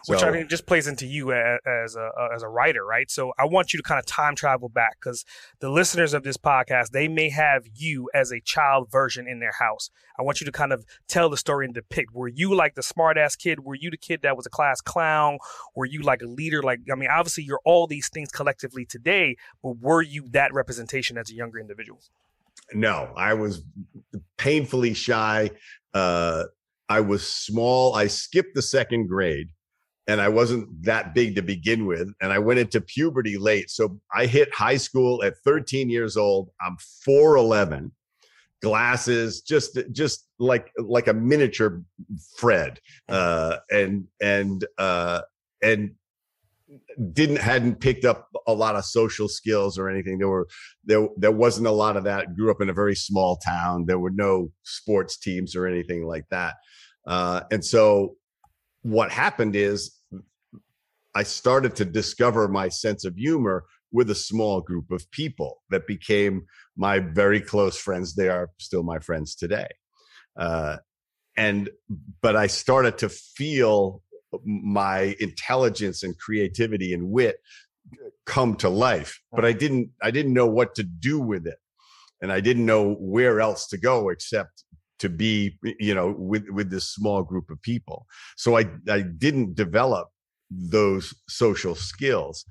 [0.06, 3.10] Which so, I mean just plays into you as, as a as a writer, right?
[3.10, 5.24] So I want you to kind of time travel back because
[5.60, 9.52] the listeners of this podcast they may have you as a child version in their
[9.52, 9.90] house.
[10.18, 12.12] I want you to kind of tell the story and depict.
[12.12, 13.60] Were you like the smart ass kid?
[13.60, 15.38] Were you the kid that was a class clown?
[15.74, 16.62] Were you like a leader?
[16.62, 21.16] Like I mean, obviously you're all these things collectively today, but were you that representation
[21.18, 22.00] as a younger individual?
[22.74, 23.62] No, I was
[24.38, 25.50] painfully shy.
[25.92, 26.44] Uh,
[26.88, 27.94] I was small.
[27.94, 29.48] I skipped the second grade
[30.08, 32.12] and I wasn't that big to begin with.
[32.20, 33.70] And I went into puberty late.
[33.70, 36.50] So I hit high school at 13 years old.
[36.60, 36.76] I'm
[37.06, 37.92] 4'11,
[38.60, 41.82] glasses, just just like like a miniature
[42.36, 42.80] Fred.
[43.08, 45.22] Uh, and and uh,
[45.62, 45.92] and
[47.12, 50.18] didn't hadn't picked up a lot of social skills or anything.
[50.18, 50.48] There were
[50.84, 52.34] there there wasn't a lot of that.
[52.34, 53.86] Grew up in a very small town.
[53.86, 56.54] There were no sports teams or anything like that.
[57.06, 58.16] Uh, and so
[58.82, 59.96] what happened is
[61.14, 65.86] I started to discover my sense of humor with a small group of people that
[65.86, 68.14] became my very close friends.
[68.14, 69.68] They are still my friends today.
[70.36, 70.78] Uh,
[71.36, 71.70] and,
[72.22, 74.02] but I started to feel
[74.44, 77.36] my intelligence and creativity and wit
[78.24, 81.58] come to life, but I didn't, I didn't know what to do with it.
[82.22, 84.64] And I didn't know where else to go except
[85.02, 88.06] to be you know with with this small group of people.
[88.36, 90.08] So i i didn't develop
[90.50, 92.44] those social skills.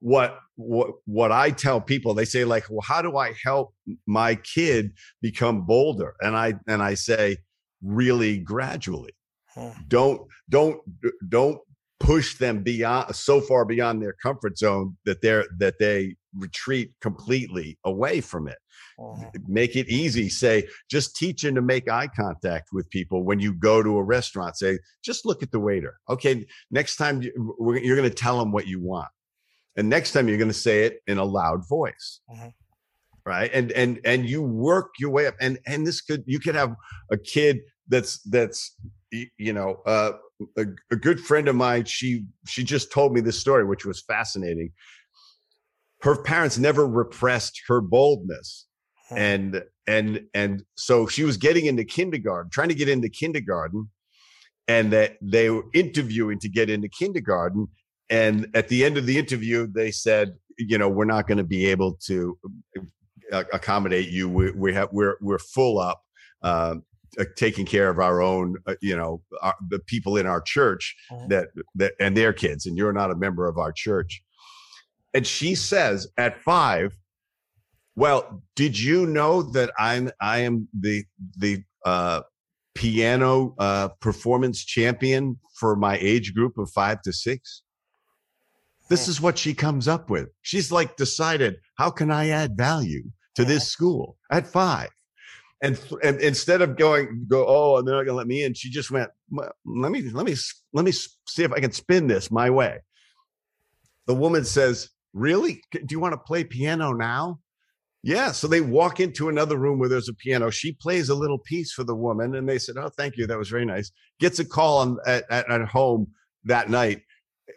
[0.00, 3.74] What what what i tell people they say like well how do i help
[4.06, 6.14] my kid become bolder?
[6.20, 7.36] And i and i say
[7.82, 9.12] really gradually.
[9.54, 9.72] Huh.
[9.88, 10.80] don't don't
[11.28, 11.60] don't
[12.00, 17.78] push them beyond so far beyond their comfort zone that they're that they retreat completely
[17.84, 18.58] away from it
[18.98, 19.30] uh-huh.
[19.46, 20.28] Make it easy.
[20.28, 24.02] Say, just teach him to make eye contact with people when you go to a
[24.02, 24.56] restaurant.
[24.56, 25.98] Say, just look at the waiter.
[26.08, 29.08] Okay, next time you're going to tell him what you want,
[29.76, 32.20] and next time you're going to say it in a loud voice.
[32.30, 32.50] Uh-huh.
[33.24, 36.54] Right, and and and you work your way up, and and this could you could
[36.54, 36.74] have
[37.12, 38.74] a kid that's that's
[39.10, 40.12] you know uh,
[40.56, 41.84] a, a good friend of mine.
[41.84, 44.72] She she just told me this story, which was fascinating
[46.02, 48.67] her parents never repressed her boldness
[49.16, 53.88] and and and so she was getting into kindergarten trying to get into kindergarten
[54.66, 57.66] and that they were interviewing to get into kindergarten
[58.10, 61.44] and at the end of the interview they said you know we're not going to
[61.44, 62.36] be able to
[63.32, 64.28] uh, accommodate you.
[64.28, 66.02] We, we have we're we're full up
[66.42, 66.76] uh,
[67.18, 70.96] uh, taking care of our own uh, you know our, the people in our church
[71.28, 74.22] that that and their kids and you're not a member of our church.
[75.14, 76.96] And she says at five
[77.98, 81.04] well, did you know that I'm I am the
[81.36, 82.20] the uh,
[82.76, 87.62] piano uh, performance champion for my age group of five to six?
[88.88, 89.10] This hmm.
[89.10, 90.28] is what she comes up with.
[90.42, 93.02] She's like decided, how can I add value
[93.34, 94.90] to this school at five?
[95.60, 98.70] And, and instead of going, go, oh, and they're not gonna let me in, she
[98.70, 100.36] just went, well, let me, let me,
[100.72, 102.78] let me see if I can spin this my way.
[104.06, 105.60] The woman says, really?
[105.72, 107.40] Do you want to play piano now?
[108.08, 108.32] Yeah.
[108.32, 110.48] So they walk into another room where there's a piano.
[110.48, 113.26] She plays a little piece for the woman, and they said, "Oh, thank you.
[113.26, 116.06] That was very nice." Gets a call on, at, at, at home
[116.44, 117.02] that night.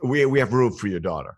[0.04, 1.38] We we have room for your daughter,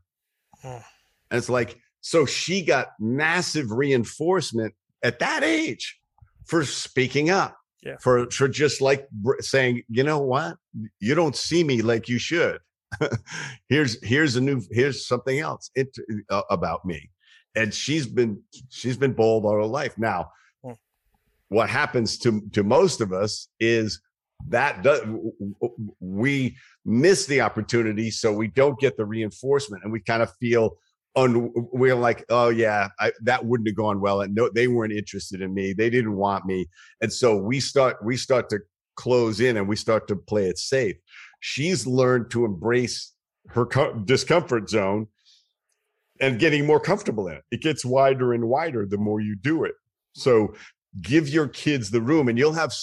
[0.63, 0.81] and
[1.29, 5.99] it's like so she got massive reinforcement at that age
[6.47, 7.55] for speaking up.
[7.83, 7.97] Yeah.
[8.01, 9.07] For for just like
[9.41, 10.57] saying, you know what,
[10.99, 12.61] you don't see me like you should.
[13.69, 15.95] here's here's a new here's something else it,
[16.31, 17.11] uh, about me
[17.55, 19.97] and she's been she's been bold all her life.
[19.97, 20.31] Now
[20.63, 20.73] hmm.
[21.49, 24.01] what happens to to most of us is
[24.49, 25.01] that does,
[25.99, 30.77] we miss the opportunity so we don't get the reinforcement and we kind of feel
[31.15, 34.93] un, we're like oh yeah I, that wouldn't have gone well and no they weren't
[34.93, 35.73] interested in me.
[35.73, 36.67] They didn't want me.
[37.01, 38.59] And so we start we start to
[38.95, 40.95] close in and we start to play it safe.
[41.39, 43.13] She's learned to embrace
[43.49, 45.07] her co- discomfort zone
[46.19, 47.43] and getting more comfortable in it.
[47.51, 49.73] It gets wider and wider the more you do it.
[50.13, 50.53] So
[51.01, 52.73] give your kids the room and you'll have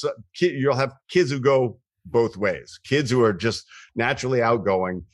[0.40, 2.80] you'll have kids who go both ways.
[2.84, 5.04] Kids who are just naturally outgoing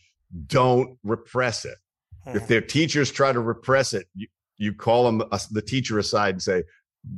[0.47, 1.77] don't repress it.
[2.27, 2.49] If hmm.
[2.49, 6.43] their teachers try to repress it you, you call them uh, the teacher aside and
[6.43, 6.65] say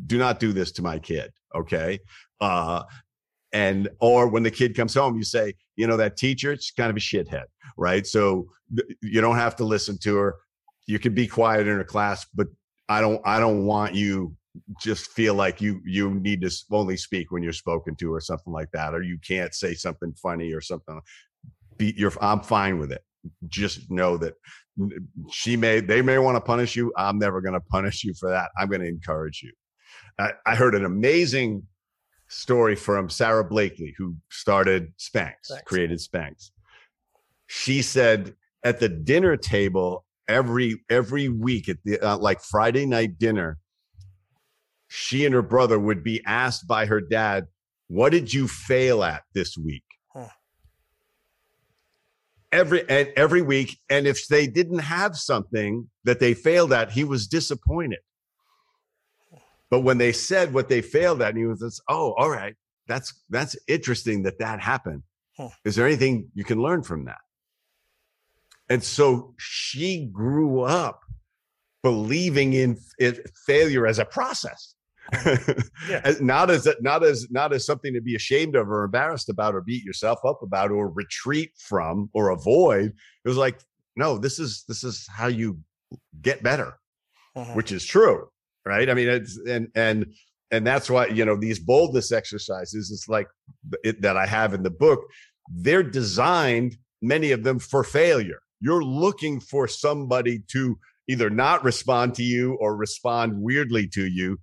[0.07, 1.99] do not do this to my kid okay?
[2.41, 2.83] Uh,
[3.53, 6.91] and or when the kid comes home you say you know that teacher it's kind
[6.91, 7.45] of a shithead
[7.79, 8.07] right?
[8.07, 10.37] So th- you don't have to listen to her
[10.89, 12.49] you can be quiet in a class but
[12.89, 14.37] i don't i don't want you
[14.81, 18.53] just feel like you you need to only speak when you're spoken to or something
[18.53, 21.01] like that or you can't say something funny or something.
[21.77, 23.03] Be you're i'm fine with it.
[23.47, 24.35] Just know that
[25.31, 26.93] she may they may want to punish you.
[26.97, 28.51] I'm never going to punish you for that.
[28.59, 29.53] I'm going to encourage you.
[30.19, 31.65] I, I, heard an amazing
[32.29, 35.63] story from Sara blakely who started spanx Thanks.
[35.65, 36.51] created spanx.
[37.47, 38.35] She said
[38.65, 43.59] at the dinner table every every week at the uh, like friday night dinner
[44.89, 47.47] she and her brother would be asked by her dad,
[47.87, 49.85] What did you fail at this week?
[50.13, 50.29] Huh.
[52.51, 53.79] Every and every week.
[53.91, 58.01] And if they didn't have something that they failed at, he was disappointed.
[59.71, 62.55] But when they said what they failed at, and he was, oh, all right,
[62.87, 65.03] that's that's interesting that that happened.
[65.37, 65.51] Huh.
[65.65, 67.19] Is there anything you can learn from that?
[68.69, 71.01] And so she grew up
[71.83, 74.75] believing in it, failure as a process
[75.89, 76.15] yeah.
[76.21, 79.63] not as not as not as something to be ashamed of or embarrassed about or
[79.63, 82.93] beat yourself up about or retreat from or avoid.
[83.25, 83.59] It was like,
[83.97, 85.59] no, this is this is how you
[86.21, 86.79] get better,
[87.35, 87.55] uh-huh.
[87.55, 88.29] which is true,
[88.67, 88.91] right?
[88.91, 90.13] I mean, it's and and
[90.51, 93.29] and that's why you know these boldness exercises is like
[93.83, 95.01] it, that I have in the book.
[95.51, 98.41] They're designed, many of them, for failure.
[98.61, 100.79] You're looking for somebody to
[101.09, 104.39] either not respond to you or respond weirdly to you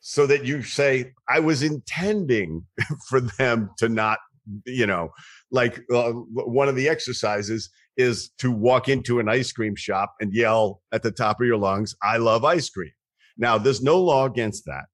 [0.00, 2.66] so that you say, I was intending
[3.08, 4.18] for them to not,
[4.66, 5.10] you know,
[5.50, 10.34] like uh, one of the exercises is to walk into an ice cream shop and
[10.34, 12.90] yell at the top of your lungs, I love ice cream.
[13.38, 14.84] Now, there's no law against that.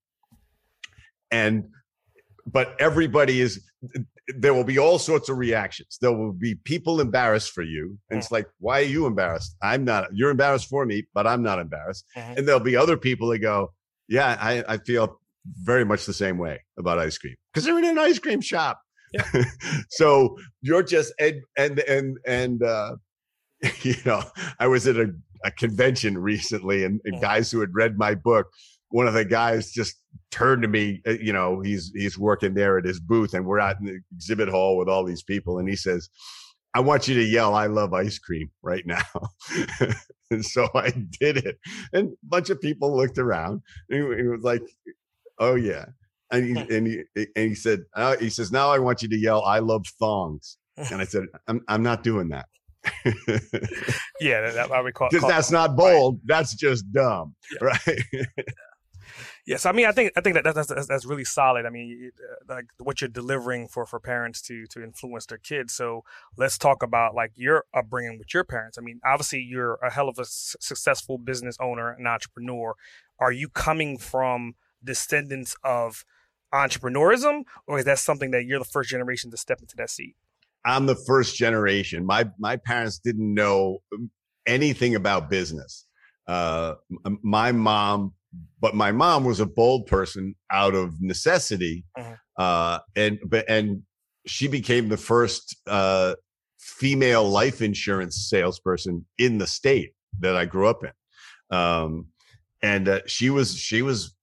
[1.31, 1.65] And,
[2.47, 3.69] but everybody is,
[4.39, 5.99] there will be all sorts of reactions.
[6.01, 7.99] There will be people embarrassed for you.
[8.11, 9.57] And it's like, why are you embarrassed?
[9.63, 12.05] I'm not, you're embarrassed for me, but I'm not embarrassed.
[12.17, 12.39] Mm-hmm.
[12.39, 13.73] And there'll be other people that go,
[14.09, 15.21] yeah, I, I feel
[15.63, 18.81] very much the same way about ice cream because they're in an ice cream shop.
[19.13, 19.45] Yeah.
[19.91, 22.97] so you're just and and and and uh,
[23.83, 24.23] you know,
[24.59, 25.13] I was at a,
[25.45, 28.47] a convention recently, and, and, guys who had read my book.
[28.91, 29.97] One of the guys just
[30.31, 31.01] turned to me.
[31.07, 34.01] Uh, you know, he's he's working there at his booth, and we're out in the
[34.15, 36.09] exhibit hall with all these people, and he says,
[36.75, 39.03] I want you to yell, I love ice cream right now.
[40.31, 41.59] and so I did it.
[41.93, 44.63] And a bunch of people looked around and he, was like,
[45.39, 45.87] oh, yeah.
[46.33, 47.03] And he, and he,
[47.35, 50.59] and he said, uh, he says, now I want you to yell, I love thongs.
[50.77, 52.47] And I said, I'm, I'm not doing that.
[54.21, 56.15] yeah, that, I would call because that's not bold.
[56.15, 56.23] Right.
[56.25, 57.59] That's just dumb, yeah.
[57.87, 58.27] right?
[59.51, 61.67] Yes, I mean, I think I think that that's that's, that's really solid.
[61.67, 65.75] I mean, uh, like what you're delivering for for parents to to influence their kids.
[65.75, 66.05] So
[66.37, 68.79] let's talk about like your upbringing with your parents.
[68.79, 72.77] I mean, obviously you're a hell of a successful business owner and entrepreneur.
[73.19, 76.05] Are you coming from descendants of
[76.55, 80.15] entrepreneurism, or is that something that you're the first generation to step into that seat?
[80.65, 82.07] I'm the first generation.
[82.07, 83.83] My my parents didn't know
[84.47, 85.87] anything about business.
[86.29, 86.75] Uh,
[87.23, 88.13] my mom
[88.61, 92.43] but my mom was a bold person out of necessity uh-huh.
[92.43, 93.83] uh, and but and
[94.27, 96.15] she became the first uh,
[96.59, 102.07] female life insurance salesperson in the state that I grew up in um,
[102.63, 104.15] and uh, she was she was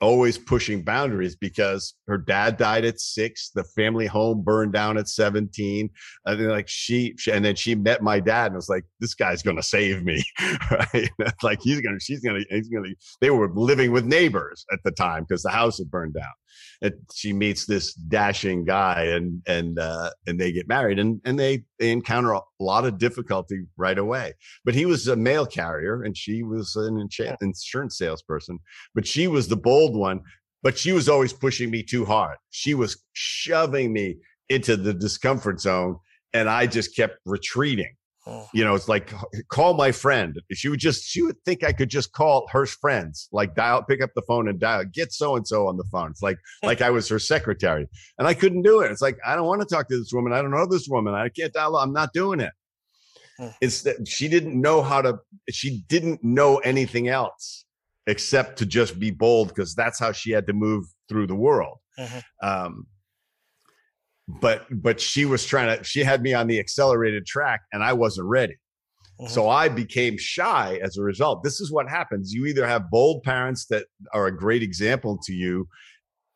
[0.00, 5.08] always pushing boundaries because her dad died at six, the family home burned down at
[5.08, 5.90] 17.
[6.26, 9.14] And then like she, she and then she met my dad and was like, this
[9.14, 10.22] guy's going to save me.
[10.70, 11.10] right.
[11.42, 14.64] like he's going to, she's going to, he's going to, they were living with neighbors
[14.72, 16.32] at the time because the house had burned down.
[16.82, 21.38] And she meets this dashing guy and and uh and they get married and and
[21.38, 24.34] they they encounter a lot of difficulty right away.
[24.64, 26.98] But he was a mail carrier and she was an
[27.40, 28.58] insurance salesperson
[28.94, 30.20] but she was the bold one
[30.62, 32.36] but she was always pushing me too hard.
[32.50, 34.16] She was shoving me
[34.48, 35.98] into the discomfort zone
[36.32, 37.94] and i just kept retreating
[38.30, 38.46] Oh.
[38.52, 39.12] You know, it's like
[39.48, 40.38] call my friend.
[40.52, 44.02] She would just she would think I could just call her friends, like dial, pick
[44.02, 46.10] up the phone and dial, get so and so on the phone.
[46.10, 48.90] It's like like I was her secretary, and I couldn't do it.
[48.90, 50.34] It's like I don't want to talk to this woman.
[50.34, 51.14] I don't know this woman.
[51.14, 51.76] I can't dial.
[51.76, 52.52] I'm not doing it.
[53.60, 55.20] It's that she didn't know how to.
[55.48, 57.64] She didn't know anything else
[58.06, 61.78] except to just be bold because that's how she had to move through the world.
[61.98, 62.18] Mm-hmm.
[62.46, 62.86] Um,
[64.28, 67.92] but but she was trying to she had me on the accelerated track and i
[67.92, 68.56] wasn't ready.
[69.20, 69.32] Mm-hmm.
[69.32, 71.42] so i became shy as a result.
[71.42, 72.32] This is what happens.
[72.32, 75.66] You either have bold parents that are a great example to you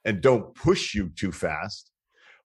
[0.05, 1.91] and don't push you too fast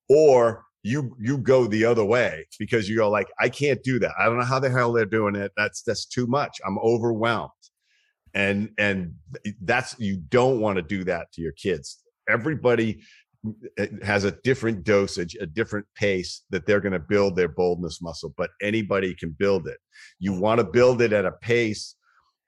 [0.09, 4.11] or you you go the other way because you go like i can't do that.
[4.19, 5.51] I don't know how the hell they're doing it.
[5.55, 6.59] That's that's too much.
[6.65, 7.51] I'm overwhelmed.
[8.33, 9.15] And and
[9.61, 12.03] that's you don't want to do that to your kids.
[12.29, 13.01] Everybody
[14.03, 18.33] has a different dosage, a different pace that they're going to build their boldness muscle,
[18.37, 19.77] but anybody can build it.
[20.19, 21.95] You want to build it at a pace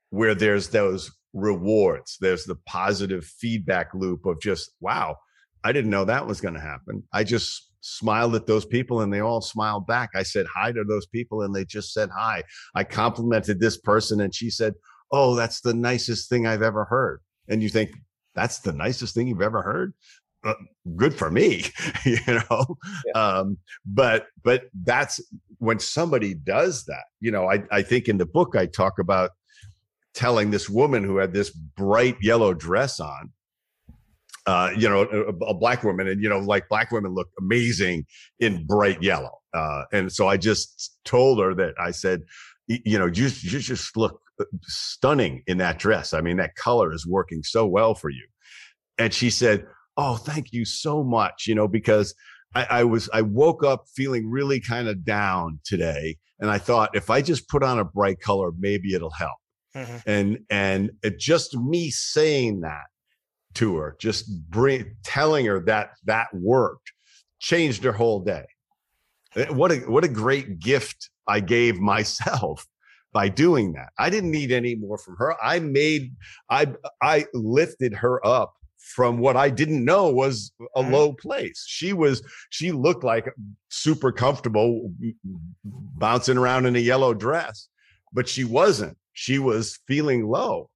[0.10, 5.16] where there's those rewards, there's the positive feedback loop of just, wow,
[5.64, 7.04] I didn't know that was going to happen.
[7.14, 10.10] I just smiled at those people and they all smiled back.
[10.16, 12.44] I said hi to those people and they just said hi.
[12.76, 14.74] I complimented this person and she said,
[15.12, 17.22] Oh, that's the nicest thing I've ever heard.
[17.48, 17.96] And you think,
[18.36, 19.94] that's the nicest thing you've ever heard
[20.44, 20.54] uh,
[20.96, 21.66] good for me
[22.06, 22.78] you know?
[23.06, 23.12] Yeah.
[23.14, 25.20] um, but but that's
[25.58, 29.32] when somebody does that you know I, I think in the book i talk about
[30.14, 33.32] telling this woman who had this bright yellow dress on
[34.46, 38.06] uh, you know a, a, black woman and you know like black women look amazing
[38.40, 42.22] in bright yellow uh, and so i just told her that i said
[42.70, 46.14] you know you, you just look uh, stunning in that dress.
[46.14, 48.26] I mean that color is working so well for you.
[48.98, 49.66] And she said
[50.00, 52.16] oh, thank you so much, you know, because
[52.56, 56.16] I, I was, I woke up feeling really kind of down today.
[56.40, 59.38] And I thought if I just put on a bright color, maybe it'll help.
[59.76, 60.10] Mm-hmm.
[60.10, 62.86] And, and it just me saying that
[63.56, 66.94] to her, just bring, telling her that that worked
[67.40, 68.46] changed her whole day.
[69.36, 72.66] Eh, what a, what a great gift I gave myself
[73.12, 73.90] by doing that.
[73.98, 75.36] I didn't need any more from her.
[75.44, 76.14] I made,
[76.50, 76.68] I,
[77.02, 80.94] I lifted her up from what I didn't know was a mm-hmm.
[80.94, 81.66] low place.
[81.68, 83.32] She was, she looked like
[83.70, 84.92] super comfortable
[85.64, 87.68] bouncing around in a yellow dress,
[88.12, 88.98] but she wasn't.
[89.14, 90.70] She was feeling low.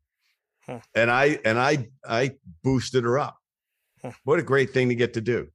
[0.65, 0.79] Huh.
[0.93, 2.31] And I, and I, I
[2.63, 3.37] boosted her up.
[4.01, 4.11] Huh.
[4.23, 5.47] What a great thing to get to do.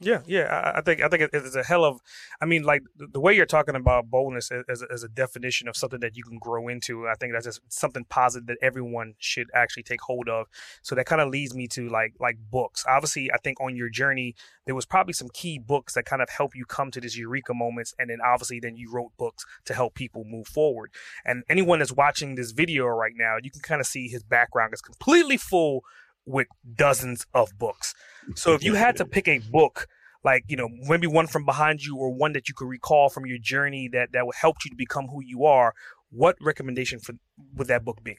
[0.00, 2.00] Yeah, yeah, I, think I think it's a hell of.
[2.40, 5.98] I mean, like the way you're talking about boldness as, as a definition of something
[6.00, 7.08] that you can grow into.
[7.08, 10.46] I think that's just something positive that everyone should actually take hold of.
[10.82, 12.84] So that kind of leads me to like like books.
[12.88, 14.36] Obviously, I think on your journey
[14.66, 17.52] there was probably some key books that kind of help you come to this eureka
[17.52, 20.92] moments, and then obviously then you wrote books to help people move forward.
[21.24, 24.74] And anyone that's watching this video right now, you can kind of see his background
[24.74, 25.82] is completely full
[26.28, 27.94] with dozens of books.
[28.36, 29.88] So if you had to pick a book,
[30.24, 33.26] like you know maybe one from behind you or one that you could recall from
[33.26, 35.74] your journey that that would help you to become who you are,
[36.10, 37.14] what recommendation for
[37.54, 38.18] would that book be?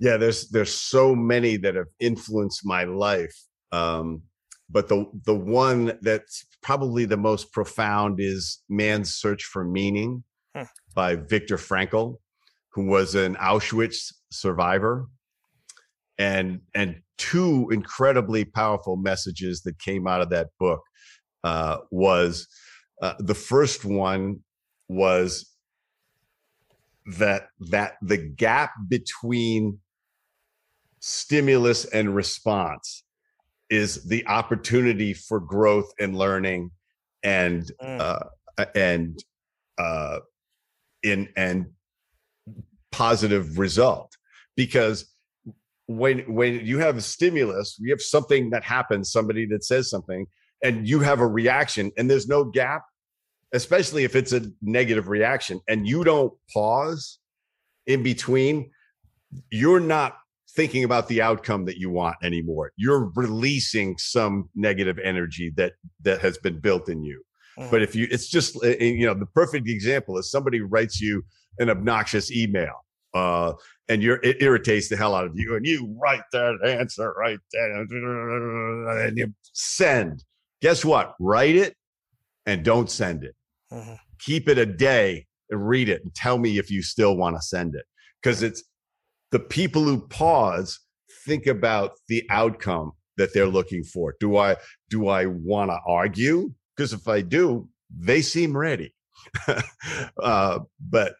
[0.00, 3.36] Yeah, there's there's so many that have influenced my life.
[3.70, 4.22] Um,
[4.70, 10.24] but the the one that's probably the most profound is Man's Search for Meaning
[10.56, 10.64] hmm.
[10.94, 12.16] by Viktor Frankl,
[12.70, 15.06] who was an Auschwitz survivor
[16.18, 20.80] and and two incredibly powerful messages that came out of that book
[21.44, 22.48] uh, was
[23.00, 24.40] uh, the first one
[24.88, 25.50] was
[27.18, 29.78] that that the gap between
[31.00, 33.04] stimulus and response
[33.70, 36.70] is the opportunity for growth and learning
[37.22, 38.00] and mm.
[38.00, 39.18] uh, and
[39.78, 40.18] uh,
[41.02, 41.66] in and
[42.92, 44.12] positive result
[44.56, 45.11] because
[45.98, 50.26] when when you have a stimulus, you have something that happens, somebody that says something,
[50.62, 52.82] and you have a reaction, and there's no gap,
[53.52, 57.18] especially if it's a negative reaction, and you don't pause
[57.86, 58.70] in between,
[59.50, 60.16] you're not
[60.54, 62.72] thinking about the outcome that you want anymore.
[62.76, 65.72] You're releasing some negative energy that
[66.02, 67.22] that has been built in you.
[67.58, 67.70] Mm-hmm.
[67.70, 71.22] But if you, it's just you know the perfect example is somebody writes you
[71.58, 72.84] an obnoxious email
[73.14, 73.52] uh,
[73.88, 77.38] and you're it irritates the hell out of you, and you write that answer right
[77.52, 80.24] there, and you send.
[80.60, 81.14] Guess what?
[81.18, 81.76] Write it
[82.46, 83.34] and don't send it.
[83.72, 83.94] Mm-hmm.
[84.20, 87.42] Keep it a day and read it and tell me if you still want to
[87.42, 87.84] send it.
[88.22, 88.62] Because it's
[89.32, 90.78] the people who pause
[91.24, 94.14] think about the outcome that they're looking for.
[94.20, 94.56] Do I
[94.88, 96.52] do I want to argue?
[96.76, 98.94] Because if I do, they seem ready.
[100.22, 101.14] uh, but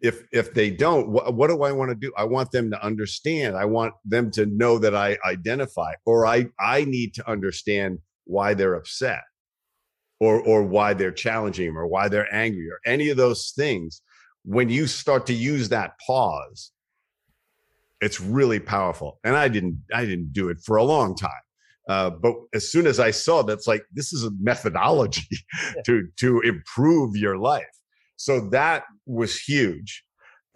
[0.00, 2.12] if if they don't what, what do i want to do?
[2.16, 3.56] I want them to understand.
[3.56, 8.54] I want them to know that i identify or i i need to understand why
[8.54, 9.22] they're upset
[10.20, 14.02] or or why they're challenging or why they're angry or any of those things.
[14.44, 16.72] When you start to use that pause
[18.00, 19.18] it's really powerful.
[19.24, 21.30] And i didn't i didn't do it for a long time.
[21.88, 25.28] Uh, but as soon as i saw that's like this is a methodology
[25.86, 27.75] to to improve your life
[28.16, 30.04] so that was huge.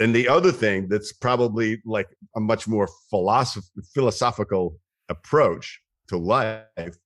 [0.00, 4.78] And the other thing that's probably like a much more philosoph- philosophical
[5.10, 6.96] approach to life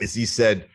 [0.00, 0.68] is he said,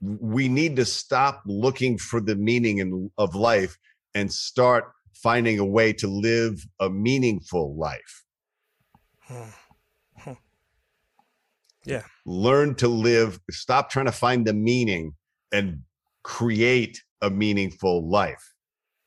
[0.00, 3.76] we need to stop looking for the meaning in, of life
[4.14, 8.24] and start finding a way to live a meaningful life.
[9.20, 9.50] Hmm.
[10.16, 10.32] Hmm.
[11.84, 12.02] Yeah.
[12.24, 15.14] Learn to live, stop trying to find the meaning
[15.52, 15.82] and
[16.22, 18.52] create a meaningful life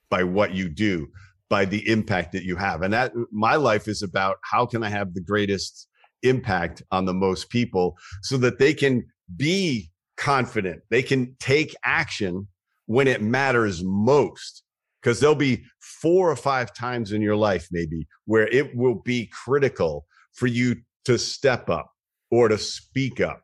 [0.09, 1.07] by what you do,
[1.49, 2.81] by the impact that you have.
[2.81, 5.87] And that my life is about how can I have the greatest
[6.23, 9.05] impact on the most people so that they can
[9.35, 12.47] be confident, they can take action
[12.85, 14.63] when it matters most.
[15.01, 19.27] Because there'll be four or five times in your life, maybe, where it will be
[19.27, 21.91] critical for you to step up
[22.31, 23.43] or to speak up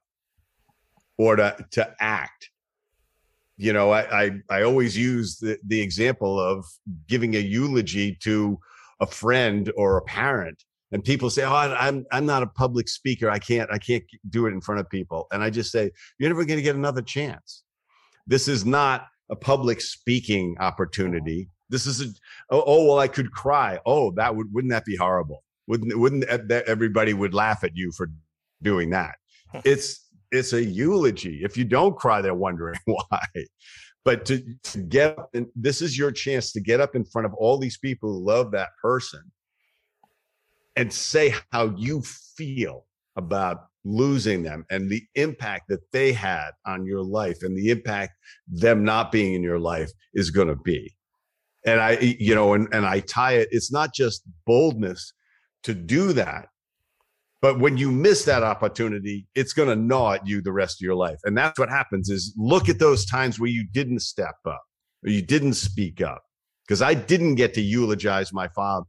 [1.19, 2.49] or to, to act
[3.61, 6.65] you know, I, I, I always use the, the example of
[7.07, 8.59] giving a eulogy to
[8.99, 13.29] a friend or a parent and people say, "Oh, I'm I'm not a public speaker.
[13.29, 16.29] I can't I can't do it in front of people." And I just say, "You're
[16.29, 17.63] never going to get another chance.
[18.27, 21.47] This is not a public speaking opportunity.
[21.69, 22.05] This is a
[22.49, 23.79] oh, oh well, I could cry.
[23.85, 25.43] Oh, that would wouldn't that be horrible?
[25.67, 28.09] Wouldn't wouldn't that everybody would laugh at you for
[28.61, 29.15] doing that?
[29.63, 30.00] It's
[30.31, 31.41] it's a eulogy.
[31.43, 33.25] If you don't cry, they're wondering why.
[34.03, 37.27] But to, to get up, and this is your chance to get up in front
[37.27, 39.21] of all these people who love that person
[40.75, 46.85] and say how you feel about losing them and the impact that they had on
[46.85, 48.13] your life and the impact
[48.47, 50.95] them not being in your life is going to be.
[51.65, 55.13] And I, you know, and, and I tie it, it's not just boldness
[55.63, 56.47] to do that,
[57.41, 60.85] but when you miss that opportunity, it's going to gnaw at you the rest of
[60.85, 61.19] your life.
[61.23, 64.61] And that's what happens is look at those times where you didn't step up
[65.03, 66.21] or you didn't speak up.
[66.67, 68.85] Because I didn't get to eulogize my father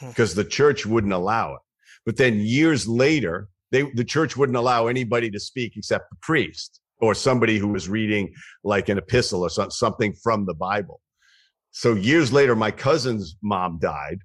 [0.00, 0.40] because hmm.
[0.40, 1.60] the church wouldn't allow it.
[2.04, 6.80] But then years later, they, the church wouldn't allow anybody to speak except the priest
[6.98, 8.34] or somebody who was reading
[8.64, 11.00] like an epistle or something from the Bible.
[11.70, 14.18] So years later, my cousin's mom died.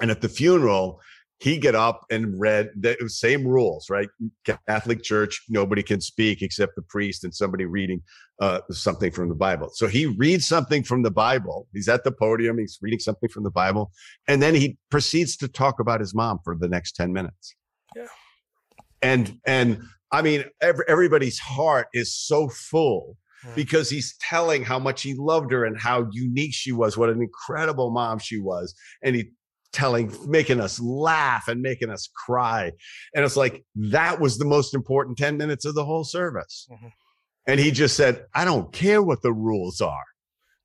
[0.00, 1.00] And at the funeral,
[1.38, 4.08] he get up and read the same rules, right?
[4.66, 8.00] Catholic Church, nobody can speak except the priest and somebody reading
[8.40, 9.70] uh, something from the Bible.
[9.74, 11.68] So he reads something from the Bible.
[11.74, 12.58] He's at the podium.
[12.58, 13.92] He's reading something from the Bible,
[14.28, 17.54] and then he proceeds to talk about his mom for the next ten minutes.
[17.94, 18.06] Yeah,
[19.02, 19.82] and and
[20.12, 23.54] I mean, every, everybody's heart is so full hmm.
[23.54, 27.20] because he's telling how much he loved her and how unique she was, what an
[27.20, 28.74] incredible mom she was.
[29.02, 29.30] And he
[29.76, 32.72] telling, making us laugh and making us cry.
[33.14, 36.66] And it's like, that was the most important 10 minutes of the whole service.
[36.72, 36.88] Mm-hmm.
[37.46, 40.04] And he just said, I don't care what the rules are.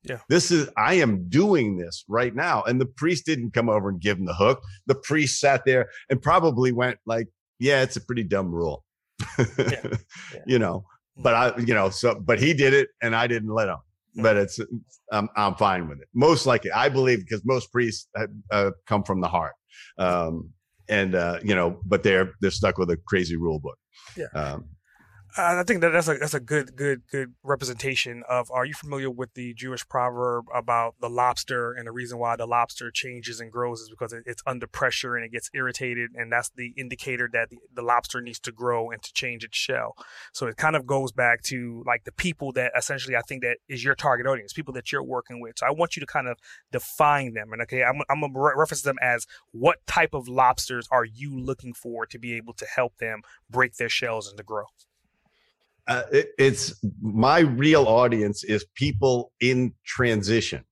[0.02, 0.18] Yeah.
[0.28, 2.62] This is, I am doing this right now.
[2.62, 4.62] And the priest didn't come over and give him the hook.
[4.86, 8.82] The priest sat there and probably went like, yeah, it's a pretty dumb rule.
[9.38, 9.46] yeah.
[9.58, 9.94] Yeah.
[10.46, 10.86] You know,
[11.18, 13.76] but I, you know, so, but he did it and I didn't let him
[14.16, 14.60] but it's
[15.10, 16.08] I'm, I'm fine with it.
[16.14, 18.08] Most likely, I believe because most priests
[18.50, 19.54] uh, come from the heart,
[19.98, 20.50] um,
[20.88, 23.78] and uh, you know, but they're they're stuck with a crazy rule book.
[24.16, 24.26] Yeah.
[24.34, 24.66] Um,
[25.36, 28.50] I think that that's a that's a good good good representation of.
[28.50, 32.44] Are you familiar with the Jewish proverb about the lobster and the reason why the
[32.44, 36.50] lobster changes and grows is because it's under pressure and it gets irritated, and that's
[36.50, 39.94] the indicator that the, the lobster needs to grow and to change its shell.
[40.34, 43.56] So it kind of goes back to like the people that essentially I think that
[43.68, 45.54] is your target audience, people that you're working with.
[45.56, 46.36] So I want you to kind of
[46.70, 51.06] define them, and okay, I'm I'm gonna reference them as what type of lobsters are
[51.06, 54.64] you looking for to be able to help them break their shells and to grow
[55.88, 60.64] uh, it, it's my real audience is people in transition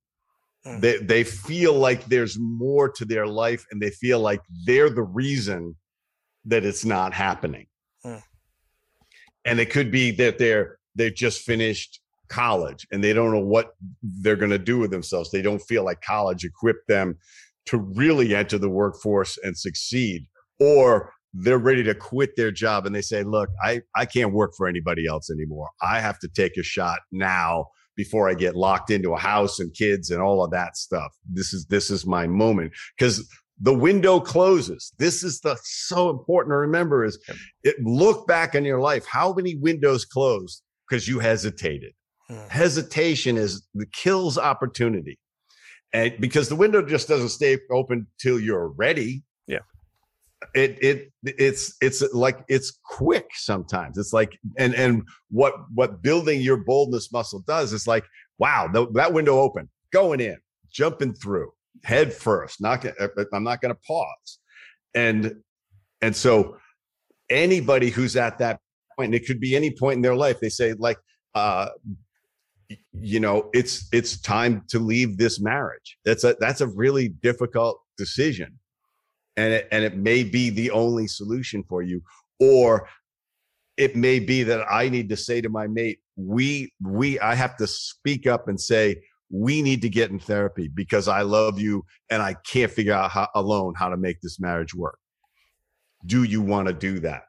[0.67, 0.81] Mm.
[0.81, 5.03] They they feel like there's more to their life and they feel like they're the
[5.03, 5.77] reason
[6.45, 7.67] that it's not happening.
[8.05, 8.23] Mm.
[9.45, 13.75] And it could be that they're they've just finished college and they don't know what
[14.03, 15.31] they're going to do with themselves.
[15.31, 17.17] They don't feel like college equipped them
[17.67, 20.27] to really enter the workforce and succeed
[20.59, 24.53] or they're ready to quit their job and they say, look, I, I can't work
[24.57, 25.71] for anybody else anymore.
[25.83, 27.67] I have to take a shot now
[27.97, 31.13] before I get locked into a house and kids and all of that stuff.
[31.31, 33.29] This is, this is my moment because
[33.61, 34.93] the window closes.
[34.99, 37.19] This is the so important to remember is
[37.63, 39.05] it look back in your life.
[39.07, 41.93] How many windows closed because you hesitated?
[42.29, 42.49] Hmm.
[42.49, 45.19] Hesitation is the kills opportunity.
[45.93, 49.25] And because the window just doesn't stay open till you're ready
[50.55, 53.99] it it it's it's like it's quick sometimes.
[53.99, 58.05] It's like and and what what building your boldness muscle does is like
[58.39, 60.39] wow the, that window open going in
[60.71, 61.51] jumping through
[61.85, 64.39] head first not uh, uh, i'm not going to pause.
[64.95, 65.37] And
[66.01, 66.57] and so
[67.29, 68.61] anybody who's at that
[68.97, 70.99] point it could be any point in their life they say like
[71.35, 71.69] uh
[72.93, 75.99] you know it's it's time to leave this marriage.
[76.05, 78.60] That's a that's a really difficult decision
[79.37, 82.03] and it, and it may be the only solution for you
[82.39, 82.89] or
[83.77, 87.57] it may be that i need to say to my mate we we i have
[87.57, 89.01] to speak up and say
[89.33, 93.11] we need to get in therapy because i love you and i can't figure out
[93.11, 94.99] how, alone how to make this marriage work.
[96.05, 97.25] Do you want to do that?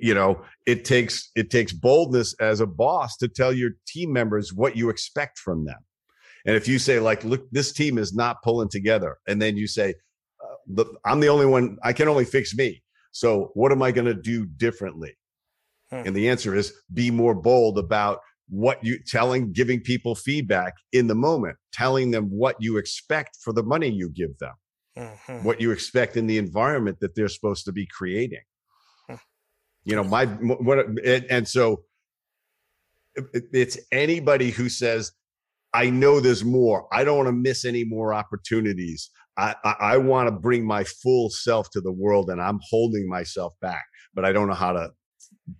[0.00, 4.52] You know it takes it takes boldness as a boss to tell your team members
[4.52, 5.78] what you expect from them.
[6.46, 9.66] And if you say like look this team is not pulling together and then you
[9.66, 9.94] say
[10.74, 11.78] the, I'm the only one.
[11.82, 12.82] I can only fix me.
[13.12, 15.16] So what am I going to do differently?
[15.90, 16.02] Hmm.
[16.06, 21.06] And the answer is be more bold about what you telling, giving people feedback in
[21.06, 24.54] the moment, telling them what you expect for the money you give them,
[24.98, 25.44] mm-hmm.
[25.44, 28.42] what you expect in the environment that they're supposed to be creating.
[29.08, 29.16] Hmm.
[29.84, 31.84] You know, my what, and, and so
[33.32, 35.12] it's anybody who says,
[35.74, 36.86] I know there's more.
[36.92, 39.10] I don't want to miss any more opportunities.
[39.36, 43.08] I, I, I want to bring my full self to the world and I'm holding
[43.08, 44.90] myself back, but I don't know how to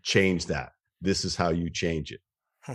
[0.02, 0.72] change that.
[1.00, 2.20] This is how you change it.
[2.62, 2.74] Hmm.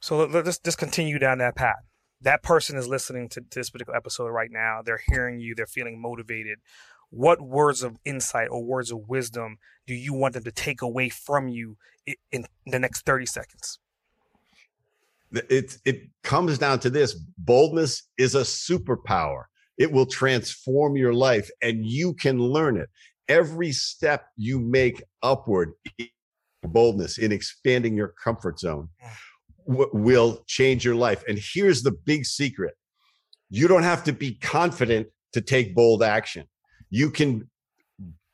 [0.00, 1.84] So let's just continue down that path.
[2.20, 4.80] That person is listening to this particular episode right now.
[4.84, 5.54] They're hearing you.
[5.54, 6.58] They're feeling motivated.
[7.10, 11.08] What words of insight or words of wisdom do you want them to take away
[11.08, 11.76] from you
[12.32, 13.78] in the next 30 seconds?
[15.32, 19.44] It, it comes down to this boldness is a superpower.
[19.78, 22.88] It will transform your life and you can learn it.
[23.28, 25.72] Every step you make upward,
[26.62, 29.72] boldness in expanding your comfort zone mm.
[29.72, 31.22] w- will change your life.
[31.28, 32.74] And here's the big secret
[33.50, 36.46] you don't have to be confident to take bold action.
[36.90, 37.48] You can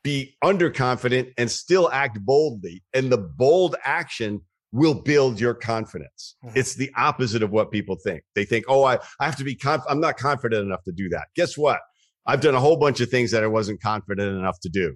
[0.03, 2.83] be underconfident and still act boldly.
[2.93, 4.41] And the bold action
[4.71, 6.35] will build your confidence.
[6.43, 6.57] Mm-hmm.
[6.57, 8.23] It's the opposite of what people think.
[8.35, 11.09] They think, oh, I, I have to be conf- I'm not confident enough to do
[11.09, 11.27] that.
[11.35, 11.79] Guess what?
[12.25, 14.95] I've done a whole bunch of things that I wasn't confident enough to do,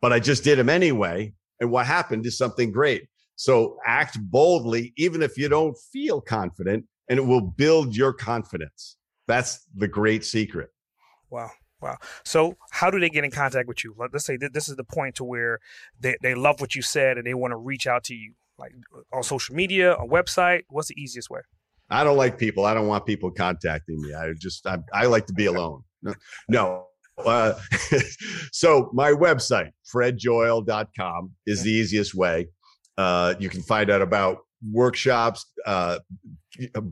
[0.00, 1.34] but I just did them anyway.
[1.60, 3.04] And what happened is something great.
[3.36, 8.96] So act boldly, even if you don't feel confident, and it will build your confidence.
[9.26, 10.70] That's the great secret.
[11.30, 11.50] Wow.
[11.80, 11.98] Wow.
[12.24, 13.94] So, how do they get in contact with you?
[13.98, 15.58] Let's say this is the point to where
[16.00, 18.72] they, they love what you said and they want to reach out to you like
[19.12, 20.62] on social media, a website?
[20.68, 21.40] What's the easiest way?
[21.90, 22.64] I don't like people.
[22.64, 24.14] I don't want people contacting me.
[24.14, 25.82] I just I, I like to be alone.
[26.02, 26.14] No,
[26.48, 26.86] no.
[27.18, 27.54] Uh,
[28.52, 32.48] so my website fredjoyal.com is the easiest way.
[32.96, 34.38] Uh, you can find out about
[34.72, 35.98] workshops, uh,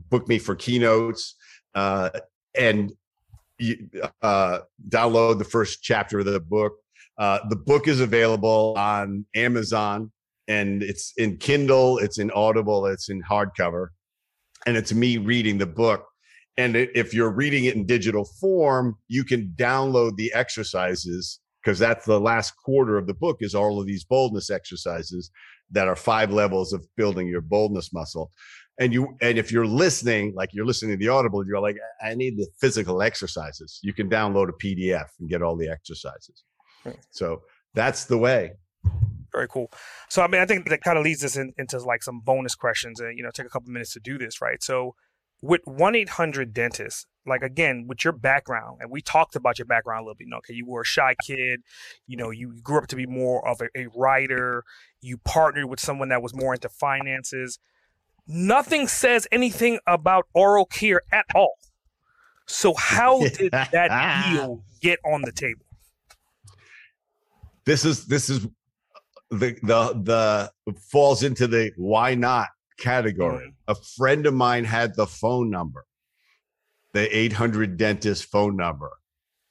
[0.09, 1.35] book me for keynotes,
[1.75, 2.09] uh,
[2.57, 2.91] and
[4.21, 4.59] uh,
[4.89, 6.73] download the first chapter of the book.
[7.17, 10.11] Uh, the book is available on Amazon
[10.47, 13.87] and it's in Kindle, it's in Audible, it's in hardcover,
[14.65, 16.05] and it's me reading the book.
[16.57, 22.05] And if you're reading it in digital form, you can download the exercises because that's
[22.05, 25.31] the last quarter of the book is all of these boldness exercises
[25.71, 28.31] that are five levels of building your boldness muscle.
[28.79, 32.15] And you and if you're listening, like you're listening to the audible, you're like, I
[32.15, 33.79] need the physical exercises.
[33.83, 36.43] You can download a PDF and get all the exercises.
[37.11, 37.41] So
[37.73, 38.53] that's the way.
[39.33, 39.71] Very cool.
[40.09, 42.55] So I mean, I think that kind of leads us in, into like some bonus
[42.55, 44.61] questions, and you know, take a couple minutes to do this, right?
[44.61, 44.95] So
[45.41, 49.65] with one eight hundred dentists, like again, with your background, and we talked about your
[49.65, 50.25] background a little bit.
[50.25, 51.61] You know, okay, you were a shy kid.
[52.05, 54.63] You know, you grew up to be more of a, a writer.
[55.01, 57.59] You partnered with someone that was more into finances.
[58.27, 61.55] Nothing says anything about oral care at all.
[62.45, 65.65] So how did that deal get on the table?
[67.65, 68.47] This is this is
[69.39, 73.47] the the the falls into the why not category.
[73.47, 73.71] Mm-hmm.
[73.71, 75.85] A friend of mine had the phone number,
[76.93, 78.91] the 800 dentist phone number.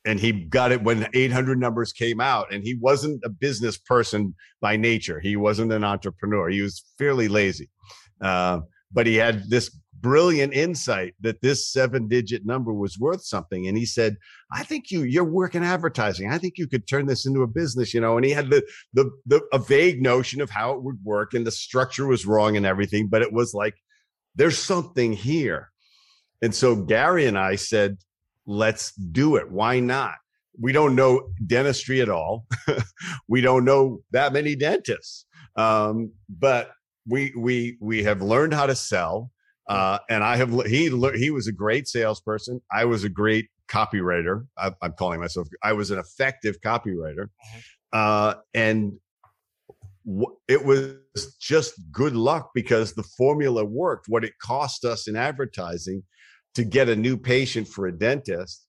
[0.05, 2.53] And he got it when 800 numbers came out.
[2.53, 5.21] And he wasn't a business person by nature.
[5.21, 6.49] He wasn't an entrepreneur.
[6.49, 7.71] He was fairly lazy.
[8.21, 8.61] Uh,
[8.93, 9.71] but he had this
[10.03, 13.67] brilliant insight that this seven digit number was worth something.
[13.67, 14.17] And he said,
[14.53, 16.31] I think you, you're working advertising.
[16.31, 18.63] I think you could turn this into a business, you know, and he had the,
[18.93, 22.57] the, the, a vague notion of how it would work and the structure was wrong
[22.57, 23.75] and everything, but it was like,
[24.35, 25.71] there's something here.
[26.43, 27.99] And so Gary and I said,
[28.47, 29.51] let's do it.
[29.51, 30.17] Why not?
[30.61, 32.47] We don't know dentistry at all.
[33.29, 35.25] we don't know that many dentists.
[35.57, 36.73] Um, but
[37.07, 39.31] we we we have learned how to sell
[39.73, 42.61] uh, and I have he he was a great salesperson.
[42.71, 44.47] I was a great copywriter.
[44.59, 45.49] I, am calling myself.
[45.63, 47.59] I was an effective copywriter, mm-hmm.
[47.95, 48.93] uh, and
[50.05, 50.97] w- it was
[51.41, 54.09] just good luck because the formula worked.
[54.09, 56.03] What it cost us in advertising
[56.55, 58.67] to get a new patient for a dentist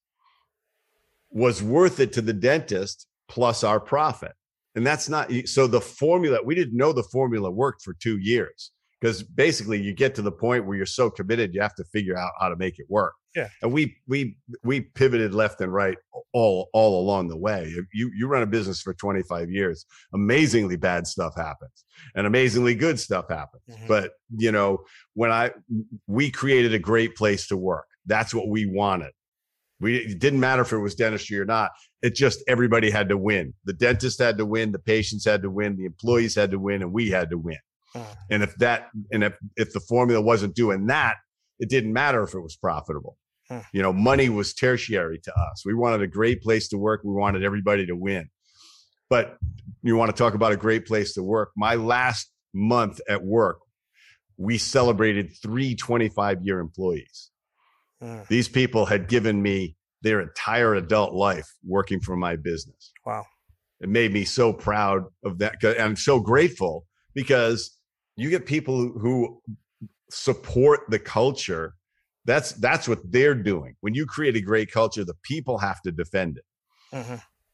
[1.32, 4.32] was worth it to the dentist plus our profit.
[4.76, 8.72] And that's not so the formula, we didn't know the formula worked for two years
[9.04, 12.18] because basically you get to the point where you're so committed you have to figure
[12.18, 13.14] out how to make it work.
[13.36, 13.49] Yeah.
[13.62, 15.97] And we we we pivoted left and right
[16.32, 17.76] all all along the way.
[17.93, 21.84] You you run a business for 25 years amazingly bad stuff happens
[22.16, 23.64] and amazingly good stuff happens.
[23.70, 23.88] Mm-hmm.
[23.88, 24.86] but you know
[25.16, 25.51] when i
[26.08, 27.88] we created a great place to work.
[28.06, 29.12] That's what we wanted.
[29.82, 31.72] We it didn't matter if it was dentistry or not.
[32.01, 33.54] It just everybody had to win.
[33.66, 36.84] The dentist had to win the patients had to win the employees had to win
[36.84, 37.58] and we had to win
[37.95, 38.05] Mm.
[38.31, 41.15] And if that, and if, if the formula wasn't doing that,
[41.59, 43.17] it didn't matter if it was profitable.
[43.51, 43.65] Mm.
[43.73, 45.63] You know, money was tertiary to us.
[45.65, 47.01] We wanted a great place to work.
[47.03, 48.29] We wanted everybody to win.
[49.09, 49.37] But
[49.83, 51.51] you want to talk about a great place to work.
[51.55, 53.59] My last month at work,
[54.37, 57.29] we celebrated three 25 year employees.
[58.01, 58.27] Mm.
[58.27, 62.91] These people had given me their entire adult life working for my business.
[63.05, 63.25] Wow.
[63.79, 65.63] It made me so proud of that.
[65.63, 67.77] And I'm so grateful because
[68.16, 69.41] you get people who
[70.09, 71.76] support the culture.
[72.26, 73.76] That's that's what they're doing.
[73.82, 76.45] When you create a great culture the people have to defend it.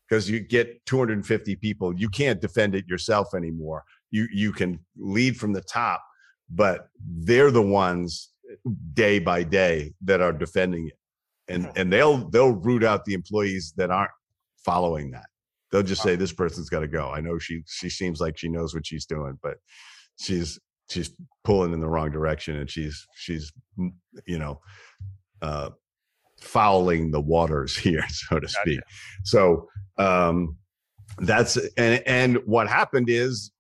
[0.07, 0.34] Because mm-hmm.
[0.34, 3.84] you get 250 people you can't defend it yourself anymore.
[4.12, 6.03] You you can lead from the top
[6.49, 8.30] but they're the ones
[8.93, 10.97] day by day that are defending it.
[11.47, 11.78] And mm-hmm.
[11.78, 14.12] and they'll they'll root out the employees that aren't
[14.64, 15.26] following that.
[15.72, 17.10] They'll just say this person's got to go.
[17.10, 19.57] I know she she seems like she knows what she's doing but
[20.20, 20.59] she's
[20.89, 21.11] she's
[21.43, 23.51] pulling in the wrong direction and she's she's
[24.26, 24.59] you know
[25.41, 25.70] uh
[26.41, 29.22] fouling the waters here so to speak gotcha.
[29.24, 29.67] so
[29.97, 30.55] um
[31.20, 33.51] that's and and what happened is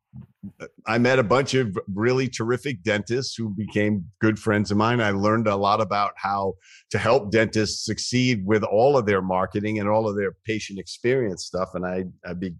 [0.87, 5.01] I met a bunch of really terrific dentists who became good friends of mine.
[5.01, 6.53] I learned a lot about how
[6.91, 11.43] to help dentists succeed with all of their marketing and all of their patient experience
[11.43, 11.71] stuff.
[11.73, 12.55] And I, I be,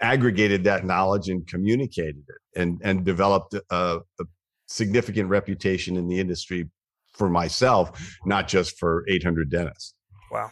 [0.00, 4.24] aggregated that knowledge and communicated it and and developed a, a
[4.66, 6.68] significant reputation in the industry
[7.12, 9.94] for myself, not just for 800 dentists.
[10.30, 10.50] Wow.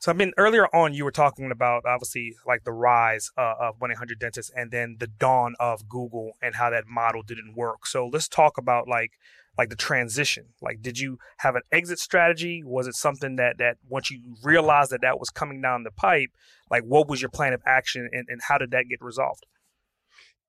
[0.00, 3.78] So I mean, earlier on, you were talking about obviously like the rise uh, of
[3.78, 7.86] 1-800 dentists and then the dawn of Google and how that model didn't work.
[7.86, 9.12] So let's talk about like
[9.56, 10.46] like the transition.
[10.60, 12.62] Like, did you have an exit strategy?
[12.64, 16.30] Was it something that that once you realized that that was coming down the pipe,
[16.70, 19.46] like what was your plan of action and, and how did that get resolved?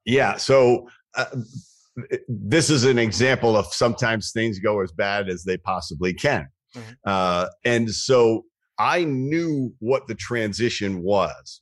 [0.06, 0.38] Yeah.
[0.38, 0.88] So.
[1.16, 1.26] Uh,
[2.28, 6.47] this is an example of sometimes things go as bad as they possibly can.
[6.76, 6.91] Mm-hmm.
[7.06, 8.45] Uh, and so
[8.80, 11.62] I knew what the transition was.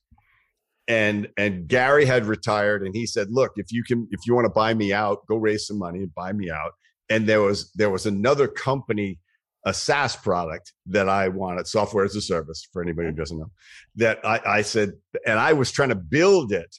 [0.87, 4.45] And and Gary had retired and he said, "Look, if you can if you want
[4.45, 6.71] to buy me out, go raise some money and buy me out."
[7.09, 9.19] And there was there was another company
[9.63, 13.51] a SaaS product that I wanted, software as a service for anybody who doesn't know,
[13.95, 14.93] that I, I said,
[15.27, 16.75] and I was trying to build it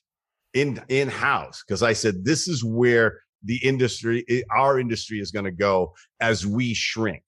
[0.55, 5.45] in in house because I said this is where the industry, our industry, is going
[5.45, 7.23] to go as we shrink.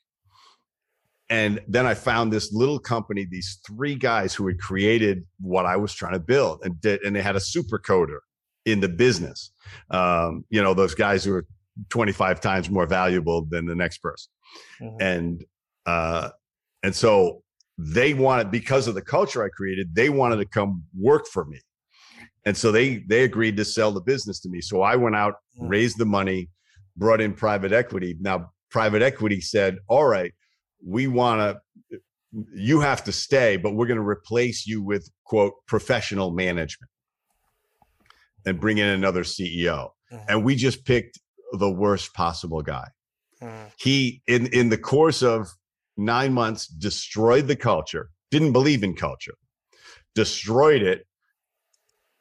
[1.30, 5.76] And then I found this little company, these three guys who had created what I
[5.76, 8.18] was trying to build and did, and they had a super coder
[8.66, 9.50] in the business.
[9.90, 11.46] Um, you know, those guys who are
[11.88, 14.30] 25 times more valuable than the next person.
[14.80, 15.02] Mm-hmm.
[15.02, 15.44] And,
[15.86, 16.30] uh,
[16.82, 17.42] and so
[17.78, 21.58] they wanted, because of the culture I created, they wanted to come work for me.
[22.46, 24.60] And so they, they agreed to sell the business to me.
[24.60, 25.68] So I went out, mm-hmm.
[25.68, 26.50] raised the money,
[26.96, 28.16] brought in private equity.
[28.20, 30.32] Now, private equity said, all right,
[30.84, 31.58] we want
[31.90, 31.98] to,
[32.54, 36.90] you have to stay, but we're going to replace you with, quote, professional management
[38.44, 39.90] and bring in another CEO.
[40.12, 40.24] Mm-hmm.
[40.28, 41.18] And we just picked
[41.52, 42.88] the worst possible guy.
[43.42, 43.70] Mm.
[43.78, 45.48] He, in, in the course of
[45.96, 49.34] nine months, destroyed the culture, didn't believe in culture,
[50.14, 51.06] destroyed it.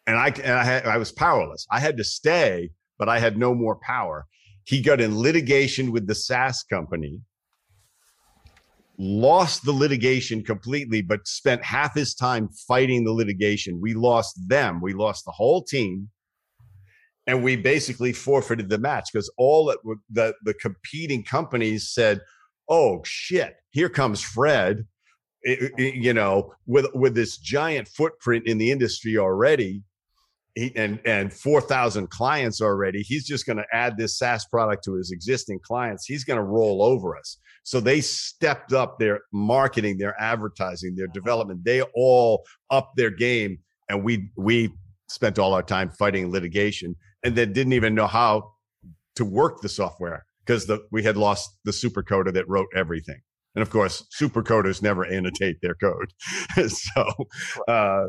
[0.05, 1.65] And I, and I, had, I was powerless.
[1.71, 4.25] I had to stay, but I had no more power.
[4.65, 7.21] He got in litigation with the SaaS company,
[8.97, 13.79] lost the litigation completely, but spent half his time fighting the litigation.
[13.81, 14.81] We lost them.
[14.81, 16.09] We lost the whole team.
[17.25, 19.77] And we basically forfeited the match because all that
[20.09, 22.19] the, the competing companies said,
[22.67, 24.85] oh shit, here comes Fred,
[25.45, 29.83] you know, with with this giant footprint in the industry already
[30.55, 34.95] he, and and 4000 clients already he's just going to add this SaaS product to
[34.95, 36.05] his existing clients.
[36.05, 37.37] He's going to roll over us.
[37.63, 41.63] So they stepped up their marketing their advertising their development.
[41.63, 44.71] They all upped their game and we we
[45.07, 48.51] spent all our time fighting litigation and then didn't even know how
[49.15, 53.21] to work the software because the we had lost the super coder that wrote everything.
[53.55, 56.13] And of course super coders never annotate their code.
[56.67, 57.05] So
[57.67, 58.07] uh,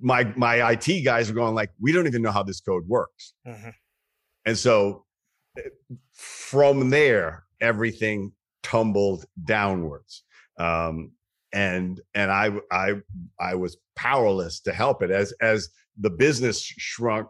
[0.00, 3.34] my my IT guys are going like, we don't even know how this code works.
[3.46, 3.70] Mm-hmm.
[4.46, 5.04] And so
[6.12, 10.22] from there, everything tumbled downwards.
[10.58, 11.12] Um,
[11.52, 12.94] and and I I
[13.40, 17.28] I was powerless to help it as as the business shrunk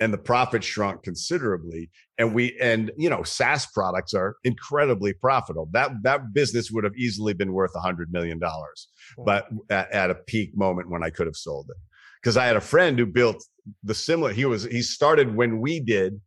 [0.00, 5.68] and the profit shrunk considerably and we and you know SaaS products are incredibly profitable.
[5.72, 8.88] That that business would have easily been worth a hundred million dollars
[9.24, 11.76] but at, at, a peak moment when I could have sold it.
[12.20, 13.42] Because I had a friend who built
[13.82, 16.20] the similar he was he started when we did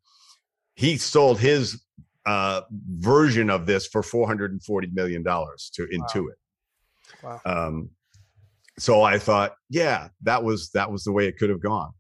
[0.76, 1.84] he sold his
[2.26, 6.08] uh version of this for 440 million dollars to wow.
[6.08, 7.24] Intuit.
[7.24, 7.42] Wow.
[7.46, 7.90] um
[8.80, 11.92] so I thought yeah that was that was the way it could have gone.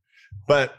[0.48, 0.74] But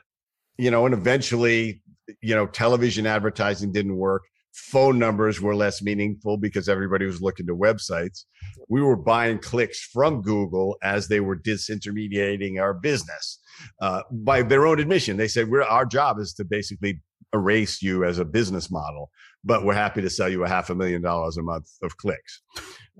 [0.59, 1.82] you know, and eventually,
[2.20, 4.22] you know, television advertising didn't work.
[4.53, 8.24] Phone numbers were less meaningful because everybody was looking to websites.
[8.68, 13.40] We were buying clicks from Google as they were disintermediating our business.
[13.80, 17.00] Uh, by their own admission, they said, "We're our job is to basically
[17.32, 19.11] erase you as a business model,
[19.42, 22.42] but we're happy to sell you a half a million dollars a month of clicks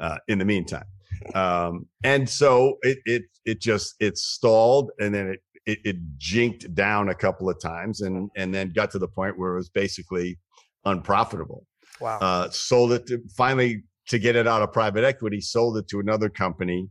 [0.01, 0.87] uh, in the meantime."
[1.35, 6.75] Um, and so it it it just it stalled, and then it it, it jinked
[6.75, 9.69] down a couple of times and and then got to the point where it was
[9.69, 10.39] basically
[10.85, 11.67] unprofitable.
[12.01, 12.19] Wow.
[12.19, 16.01] Uh, sold it to, finally to get it out of private equity, sold it to
[16.01, 16.89] another company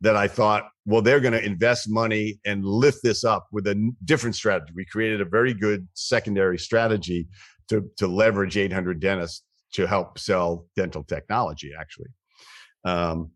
[0.00, 3.92] that I thought, well, they're going to invest money and lift this up with a
[4.04, 4.72] different strategy.
[4.76, 7.26] We created a very good secondary strategy
[7.70, 9.42] to, to leverage 800 dentists
[9.72, 12.08] to help sell dental technology, actually.
[12.84, 13.32] Um,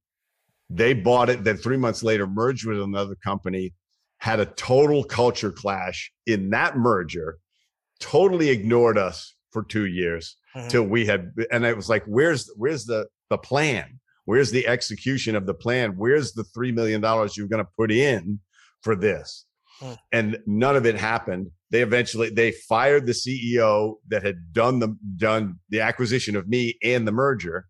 [0.68, 3.72] they bought it, then three months later merged with another company
[4.20, 7.38] had a total culture clash in that merger,
[7.98, 10.68] totally ignored us for two years mm-hmm.
[10.68, 13.98] till we had, and it was like, where's where's the the plan?
[14.26, 15.94] Where's the execution of the plan?
[15.96, 18.40] Where's the three million dollars you're going to put in
[18.82, 19.46] for this?
[19.80, 19.96] Mm.
[20.12, 21.50] And none of it happened.
[21.70, 26.76] They eventually they fired the CEO that had done the done the acquisition of me
[26.84, 27.66] and the merger,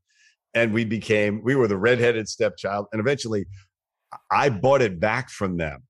[0.53, 2.87] and we became we were the redheaded stepchild.
[2.93, 3.47] And eventually,
[4.33, 5.85] I bought it back from them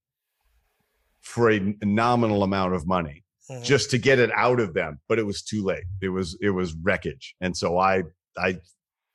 [1.22, 3.62] for a nominal amount of money mm-hmm.
[3.62, 5.84] just to get it out of them but it was too late.
[6.00, 7.34] It was it was wreckage.
[7.40, 8.02] And so i
[8.38, 8.58] i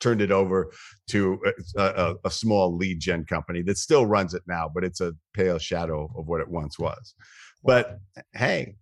[0.02, 0.72] turned it over
[1.10, 1.40] to
[1.77, 5.14] a, a, a, small lead gen company that still runs it now but it's a
[5.34, 7.15] pale shadow of what it once was.
[7.64, 7.99] But
[8.34, 8.76] hey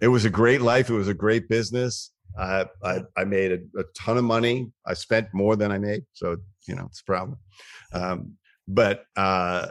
[0.00, 0.90] it was a great life.
[0.90, 2.12] It was a great business.
[2.38, 4.70] Uh, I, I made a, a, ton of money.
[4.86, 6.36] I spent more than i made so
[6.68, 7.38] you know it's a problem.
[7.92, 8.36] Um,
[8.68, 9.68] but uh,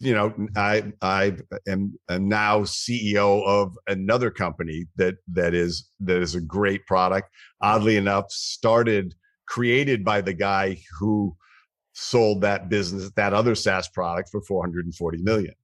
[0.00, 1.36] you know, I I
[1.68, 7.28] am, am now CEO of another company that that is that is a great product.
[7.60, 9.14] Oddly enough, started
[9.46, 11.36] created by the guy who
[11.92, 15.54] sold that business, that other SaaS product for 440 million.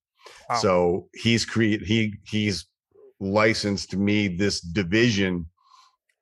[0.50, 0.56] Wow.
[0.56, 2.66] So he's create he he's
[3.18, 5.46] licensed me this division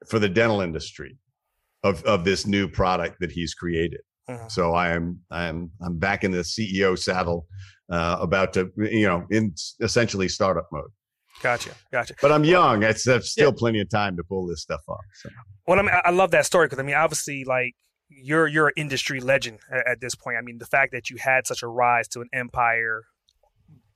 [0.09, 1.19] for the dental industry
[1.83, 4.01] of of this new product that he's created.
[4.29, 4.49] Uh-huh.
[4.49, 7.47] So I am I am I'm back in the CEO saddle
[7.91, 10.91] uh, about to, you know, in essentially startup mode.
[11.43, 12.15] Gotcha, gotcha.
[12.23, 12.83] But I'm young.
[12.83, 13.51] It's still yeah.
[13.57, 15.05] plenty of time to pull this stuff off.
[15.15, 15.29] So.
[15.67, 17.75] Well, I mean, I love that story because I mean, obviously, like
[18.09, 20.37] you're you're an industry legend at, at, this point.
[20.39, 23.05] I mean, the fact that you had such a rise to an empire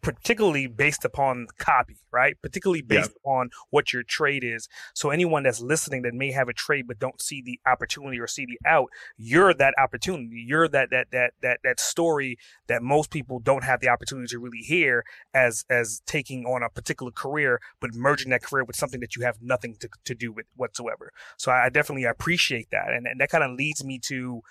[0.02, 2.36] particularly based upon copy, right?
[2.40, 3.20] Particularly based yeah.
[3.24, 4.68] upon what your trade is.
[4.94, 8.26] So anyone that's listening that may have a trade but don't see the opportunity or
[8.26, 10.44] see the out, you're that opportunity.
[10.46, 12.38] You're that that that that that story
[12.68, 15.04] that most people don't have the opportunity to really hear
[15.34, 19.22] as as taking on a particular career, but merging that career with something that you
[19.22, 21.12] have nothing to, to do with whatsoever.
[21.36, 22.92] So I definitely appreciate that.
[22.92, 24.42] And, and that kind of leads me to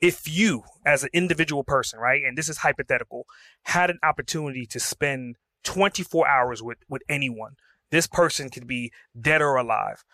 [0.00, 3.26] if you, as an individual person, right, and this is hypothetical,
[3.64, 7.56] had an opportunity to spend 24 hours with, with anyone,
[7.90, 10.04] this person could be dead or alive.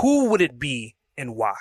[0.00, 1.54] Who would it be and why?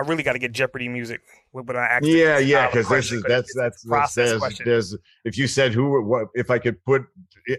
[0.00, 1.22] I really got to get Jeopardy music
[1.66, 2.20] when I actually.
[2.20, 6.28] Yeah, yeah, because this is that's that's, that's there's, there's if you said who what
[6.34, 7.04] if I could put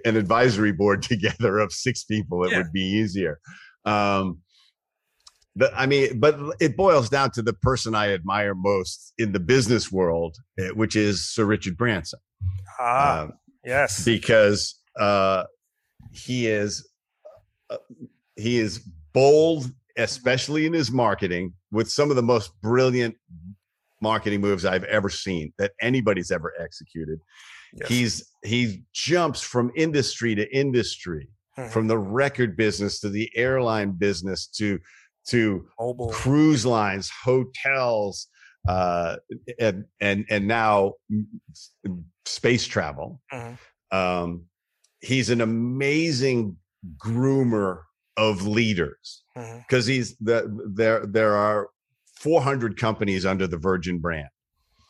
[0.06, 2.58] an advisory board together of six people, it yeah.
[2.58, 3.40] would be easier.
[3.86, 4.40] Um,
[5.56, 9.40] but I mean, but it boils down to the person I admire most in the
[9.40, 12.20] business world, eh, which is Sir Richard Branson.
[12.80, 13.34] Ah, um,
[13.66, 15.44] yes, because uh,
[16.12, 16.88] he is
[17.70, 17.78] uh,
[18.36, 18.80] he is
[19.14, 23.16] bold especially in his marketing, with some of the most brilliant
[24.02, 27.20] marketing moves I've ever seen that anybody's ever executed.
[27.74, 27.90] Yes.
[27.90, 31.70] He's he jumps from industry to industry, mm-hmm.
[31.70, 34.80] from the record business to the airline business to
[35.28, 36.10] to Mobile.
[36.10, 38.28] cruise lines, hotels,
[38.68, 39.18] uh,
[39.60, 40.94] and and and now
[42.26, 43.22] space travel.
[43.32, 43.98] Mm-hmm.
[43.98, 44.46] Um,
[45.02, 46.58] he's an amazing
[46.98, 47.82] groomer
[48.18, 49.94] of leaders because mm-hmm.
[49.94, 51.70] he's the there there are
[52.20, 54.28] 400 companies under the Virgin brand,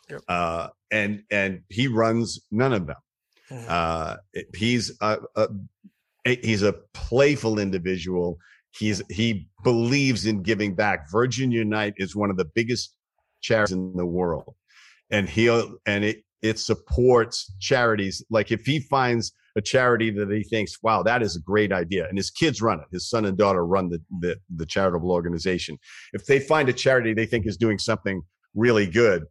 [0.10, 0.22] yep.
[0.27, 2.95] uh, and and he runs none of them.
[3.51, 3.65] Mm-hmm.
[3.69, 4.15] Uh,
[4.56, 5.47] he's a, a,
[6.26, 8.39] he's a playful individual.
[8.72, 11.10] He's he believes in giving back.
[11.11, 12.95] Virgin Unite is one of the biggest
[13.41, 14.56] charities in the world,
[15.11, 18.23] and he'll and it it supports charities.
[18.30, 22.08] Like if he finds a charity that he thinks, wow, that is a great idea.
[22.08, 22.86] And his kids run it.
[22.92, 25.78] His son and daughter run the, the, the charitable organization.
[26.14, 28.22] If they find a charity they think is doing something
[28.56, 29.26] really good,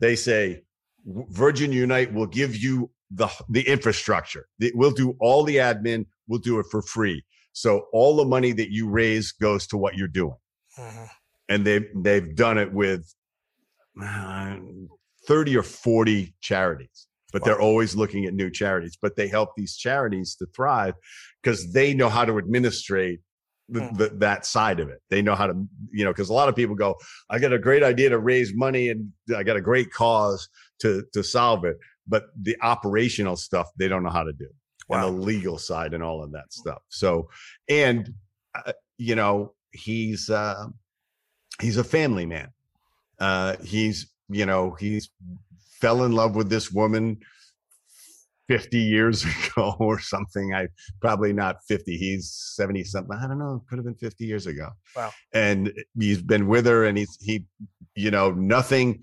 [0.00, 0.62] they say,
[1.06, 4.46] Virgin Unite will give you the, the infrastructure.
[4.74, 6.06] We'll do all the admin.
[6.26, 7.22] We'll do it for free.
[7.52, 10.36] So all the money that you raise goes to what you're doing.
[10.78, 11.04] Mm-hmm.
[11.50, 13.14] And they've, they've done it with
[14.02, 14.56] uh,
[15.26, 17.46] 30 or 40 charities but wow.
[17.46, 18.96] they're always looking at new charities.
[19.02, 20.94] But they help these charities to thrive
[21.42, 23.18] because they know how to administrate
[23.68, 23.98] the, mm.
[23.98, 25.02] the, that side of it.
[25.10, 26.94] They know how to, you know, because a lot of people go,
[27.28, 30.48] I got a great idea to raise money and I got a great cause
[30.82, 34.48] to to solve it, but the operational stuff they don't know how to do,
[34.88, 35.08] wow.
[35.08, 36.82] and the legal side and all of that stuff.
[36.88, 37.28] So,
[37.68, 38.14] and
[38.54, 40.66] uh, you know, he's uh,
[41.60, 42.52] he's a family man.
[43.18, 45.10] Uh, he's you know he's
[45.84, 47.18] fell in love with this woman
[48.48, 50.54] 50 years ago or something.
[50.54, 50.68] I
[51.00, 51.96] probably not 50.
[51.96, 53.18] He's 70 something.
[53.22, 53.62] I don't know.
[53.68, 54.70] Could have been 50 years ago.
[54.96, 55.12] Wow.
[55.34, 57.44] And he's been with her and he's, he,
[57.94, 59.02] you know, nothing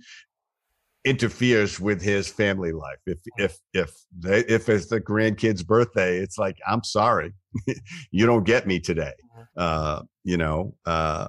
[1.05, 2.99] interferes with his family life.
[3.05, 7.33] If, if, if they, if it's the grandkid's birthday, it's like, I'm sorry,
[8.11, 9.13] you don't get me today.
[9.37, 9.41] Mm-hmm.
[9.55, 11.27] Uh, you know, uh,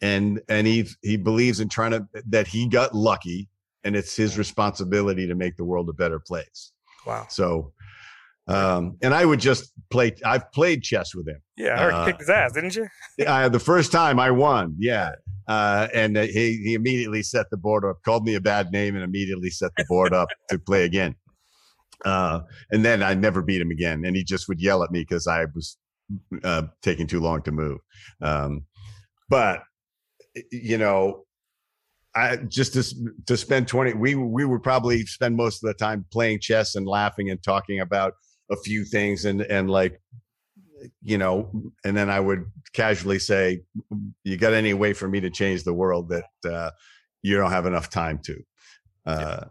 [0.00, 3.48] and, and he, he believes in trying to, that he got lucky
[3.88, 6.72] and it's his responsibility to make the world a better place.
[7.06, 7.26] Wow.
[7.30, 7.72] So,
[8.46, 10.14] um, and I would just play.
[10.26, 11.40] I've played chess with him.
[11.56, 12.86] Yeah, I heard uh, kicked his ass, didn't you?
[13.26, 14.76] uh, the first time I won.
[14.78, 15.12] Yeah,
[15.48, 18.94] uh, and uh, he he immediately set the board up, called me a bad name,
[18.94, 21.14] and immediately set the board up to play again.
[22.04, 22.40] Uh,
[22.70, 25.26] and then I never beat him again, and he just would yell at me because
[25.26, 25.78] I was
[26.44, 27.78] uh, taking too long to move.
[28.20, 28.66] Um,
[29.30, 29.62] but
[30.52, 31.24] you know,
[32.14, 36.04] I just to, to spend 20 we we would probably spend most of the time
[36.10, 38.14] playing chess and laughing and talking about
[38.50, 40.00] a few things and and like
[41.02, 41.50] you know
[41.84, 43.60] and then I would casually say
[44.24, 46.70] you got any way for me to change the world that uh,
[47.22, 48.42] you don't have enough time to?
[49.06, 49.44] Uh,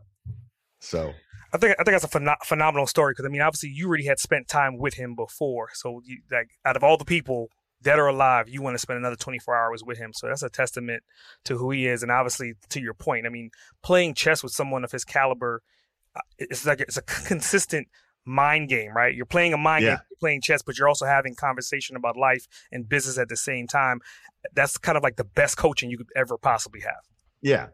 [0.79, 1.13] so.
[1.53, 4.05] I think I think that's a phen- phenomenal story because I mean obviously you already
[4.05, 7.47] had spent time with him before so you like out of all the people
[7.81, 10.11] dead or alive, you want to spend another 24 hours with him.
[10.13, 11.03] So that's a testament
[11.45, 12.03] to who he is.
[12.03, 13.51] And obviously, to your point, I mean,
[13.83, 15.61] playing chess with someone of his caliber,
[16.15, 17.87] uh, it's like it's a consistent
[18.25, 19.15] mind game, right?
[19.15, 19.91] You're playing a mind yeah.
[19.91, 23.37] game, you're playing chess, but you're also having conversation about life and business at the
[23.37, 24.01] same time.
[24.53, 27.03] That's kind of like the best coaching you could ever possibly have.
[27.41, 27.67] Yeah.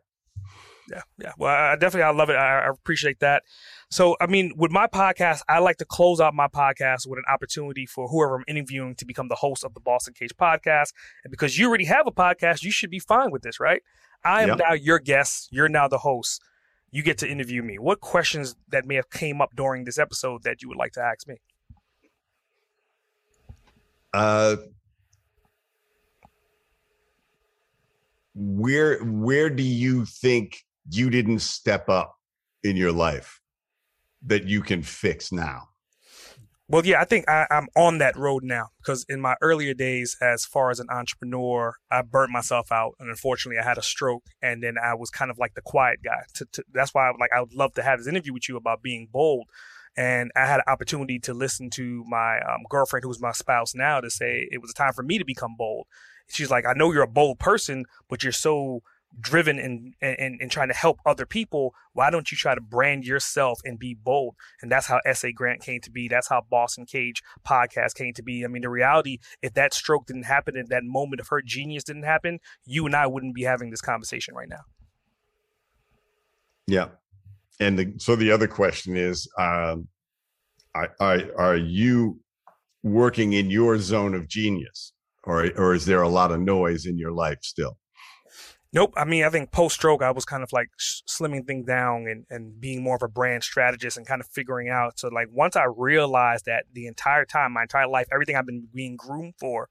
[0.90, 1.32] Yeah, yeah.
[1.38, 2.36] Well, I definitely I love it.
[2.36, 3.44] I, I appreciate that.
[3.90, 7.26] So, I mean, with my podcast, I like to close out my podcast with an
[7.32, 10.94] opportunity for whoever I'm interviewing to become the host of the Boss Uncaged podcast.
[11.24, 13.82] And because you already have a podcast, you should be fine with this, right?
[14.26, 15.50] I am now your guest.
[15.52, 16.42] You're now the host.
[16.92, 17.80] You get to interview me.
[17.80, 21.02] What questions that may have came up during this episode that you would like to
[21.02, 21.38] ask me?
[24.14, 24.58] Uh,
[28.36, 32.16] where where do you think you didn't step up
[32.64, 33.42] in your life
[34.26, 35.70] that you can fix now?
[36.70, 40.16] Well, yeah, I think I, am on that road now because in my earlier days,
[40.22, 44.24] as far as an entrepreneur, I burnt myself out, and unfortunately, I had a stroke,
[44.42, 46.24] and then I was kind of like the quiet guy.
[46.36, 48.56] To, to, that's why, I, like, I would love to have this interview with you
[48.56, 49.50] about being bold.
[49.96, 54.00] And I had an opportunity to listen to my um, girlfriend, who's my spouse now,
[54.00, 55.86] to say it was a time for me to become bold.
[56.30, 58.82] She's like, I know you're a bold person, but you're so
[59.20, 63.06] driven in, in in trying to help other people why don't you try to brand
[63.06, 64.36] yourself and be bold?
[64.62, 65.32] And that's how S.A.
[65.32, 66.08] Grant came to be.
[66.08, 68.44] That's how Boss Uncaged podcast came to be.
[68.44, 71.84] I mean the reality if that stroke didn't happen in that moment of her genius
[71.84, 74.62] didn't happen you and i wouldn't be having this conversation right now.
[76.68, 76.88] Yeah.
[77.60, 79.88] And the, so the other question is um
[80.76, 82.20] are, are, are you
[82.82, 84.94] working in your zone of genius?
[85.26, 87.78] Or or is there a lot of noise in your life still
[88.74, 88.96] Nope.
[88.98, 92.26] I mean, I think post stroke, I was kind of like slimming things down and,
[92.32, 94.98] and being more of a brand strategist and kind of figuring out.
[94.98, 98.68] So, like, once I realized that the entire time, my entire life, everything I've been
[98.74, 99.70] being groomed for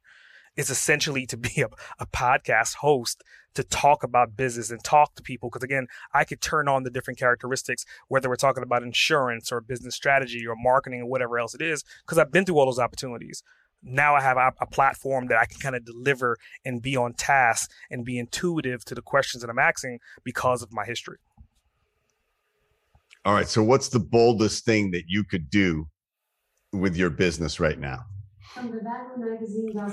[0.56, 1.68] is essentially to be a,
[1.98, 3.24] a podcast host
[3.54, 5.50] to talk about business and talk to people.
[5.50, 9.60] Because again, I could turn on the different characteristics, whether we're talking about insurance or
[9.60, 12.78] business strategy or marketing or whatever else it is, because I've been through all those
[12.78, 13.42] opportunities
[13.82, 17.14] now I have a, a platform that I can kind of deliver and be on
[17.14, 21.18] task and be intuitive to the questions that I'm asking because of my history.
[23.24, 23.48] All right.
[23.48, 25.86] So, what's the boldest thing that you could do
[26.72, 28.00] with your business right now?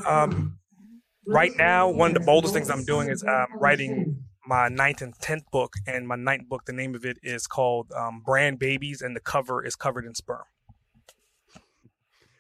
[0.08, 0.60] Um,
[1.28, 5.14] right now, one of the boldest things I'm doing is um, writing my ninth and
[5.22, 5.74] tenth book.
[5.86, 9.20] And my ninth book, the name of it is called um, Brand Babies, and the
[9.20, 10.44] cover is covered in sperm.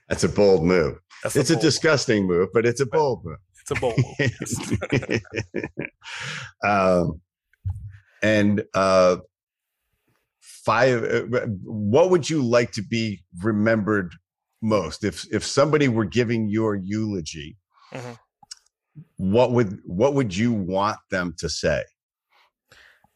[0.10, 1.00] That's a bold move.
[1.24, 2.40] That's it's a, a disgusting move.
[2.40, 3.38] move, but it's a bold move.
[3.62, 3.98] It's a bold
[5.08, 5.22] move.
[6.64, 7.22] um,
[8.22, 9.18] and uh,
[10.42, 11.04] five.
[11.04, 14.14] Uh, what would you like to be remembered
[14.62, 15.04] most?
[15.04, 17.58] If if somebody were giving your eulogy,
[17.94, 18.14] mm-hmm.
[19.18, 21.84] what would what would you want them to say?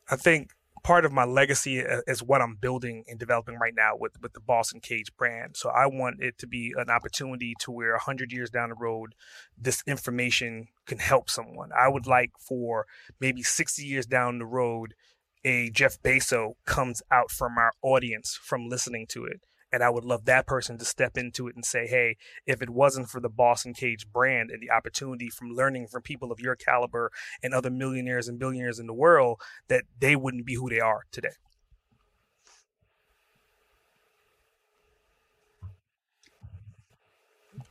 [0.09, 0.51] I think
[0.83, 4.41] part of my legacy is what I'm building and developing right now with with the
[4.41, 5.55] Boss Uncaged brand.
[5.55, 9.15] So I want it to be an opportunity to where 100 years down the road,
[9.57, 11.69] this information can help someone.
[11.77, 12.85] I would like for
[13.19, 14.93] maybe 60 years down the road,
[15.45, 19.41] a Jeff Bezos comes out from our audience from listening to it
[19.73, 22.69] and I would love that person to step into it and say, hey, if it
[22.69, 26.55] wasn't for the Boss Uncaged brand and the opportunity from learning from people of your
[26.55, 30.79] caliber and other millionaires and billionaires in the world, that they wouldn't be who they
[30.79, 31.33] are today.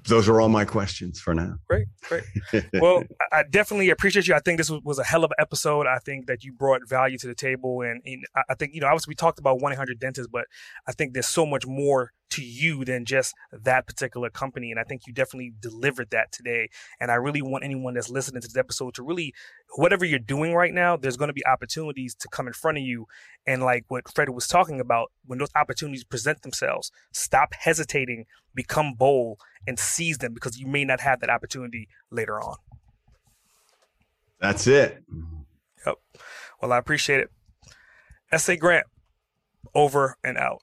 [0.09, 1.55] Those are all my questions for now.
[1.69, 2.24] Great, great.
[2.74, 4.35] well, I definitely appreciate you.
[4.35, 5.87] I think this was, a hell of an episode.
[5.87, 8.87] I think that you brought value to the table, and, and I think you know,
[8.87, 10.47] obviously we talked about one eight hundred dentists, but
[10.87, 14.84] I think there's so much more to you than just that particular company, and I
[14.84, 16.68] think you definitely delivered that today.
[17.00, 19.34] And I really want anyone that's listening to this episode to really,
[19.76, 22.84] whatever you're doing right now, there's going to be opportunities to come in front of
[22.84, 23.06] you,
[23.46, 28.94] and like what Fred was talking about, when those opportunities present themselves, stop hesitating, become
[28.94, 32.56] bold and seize them because you may not have that opportunity later on.
[34.40, 35.02] That's it.
[35.86, 35.96] Yep.
[36.60, 37.30] Well, I appreciate it.
[38.32, 38.56] S.A.
[38.56, 38.86] Grant,
[39.74, 40.62] over and out.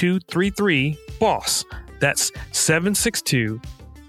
[0.00, 1.66] 233 BOSS.
[1.98, 3.60] That's 762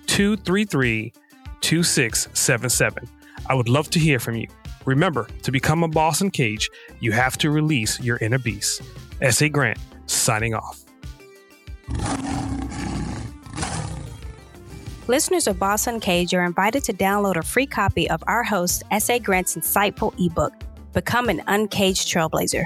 [0.07, 1.13] 233
[1.59, 3.09] 2677.
[3.49, 4.47] I would love to hear from you.
[4.85, 8.81] Remember, to become a Boss Uncaged, you have to release your inner beast.
[9.19, 9.49] S.A.
[9.49, 10.79] Grant, signing off.
[15.07, 19.19] Listeners of Boss Uncaged are invited to download a free copy of our host, S.A.
[19.19, 20.53] Grant's insightful ebook,
[20.93, 22.65] Become an uncaged trailblazer.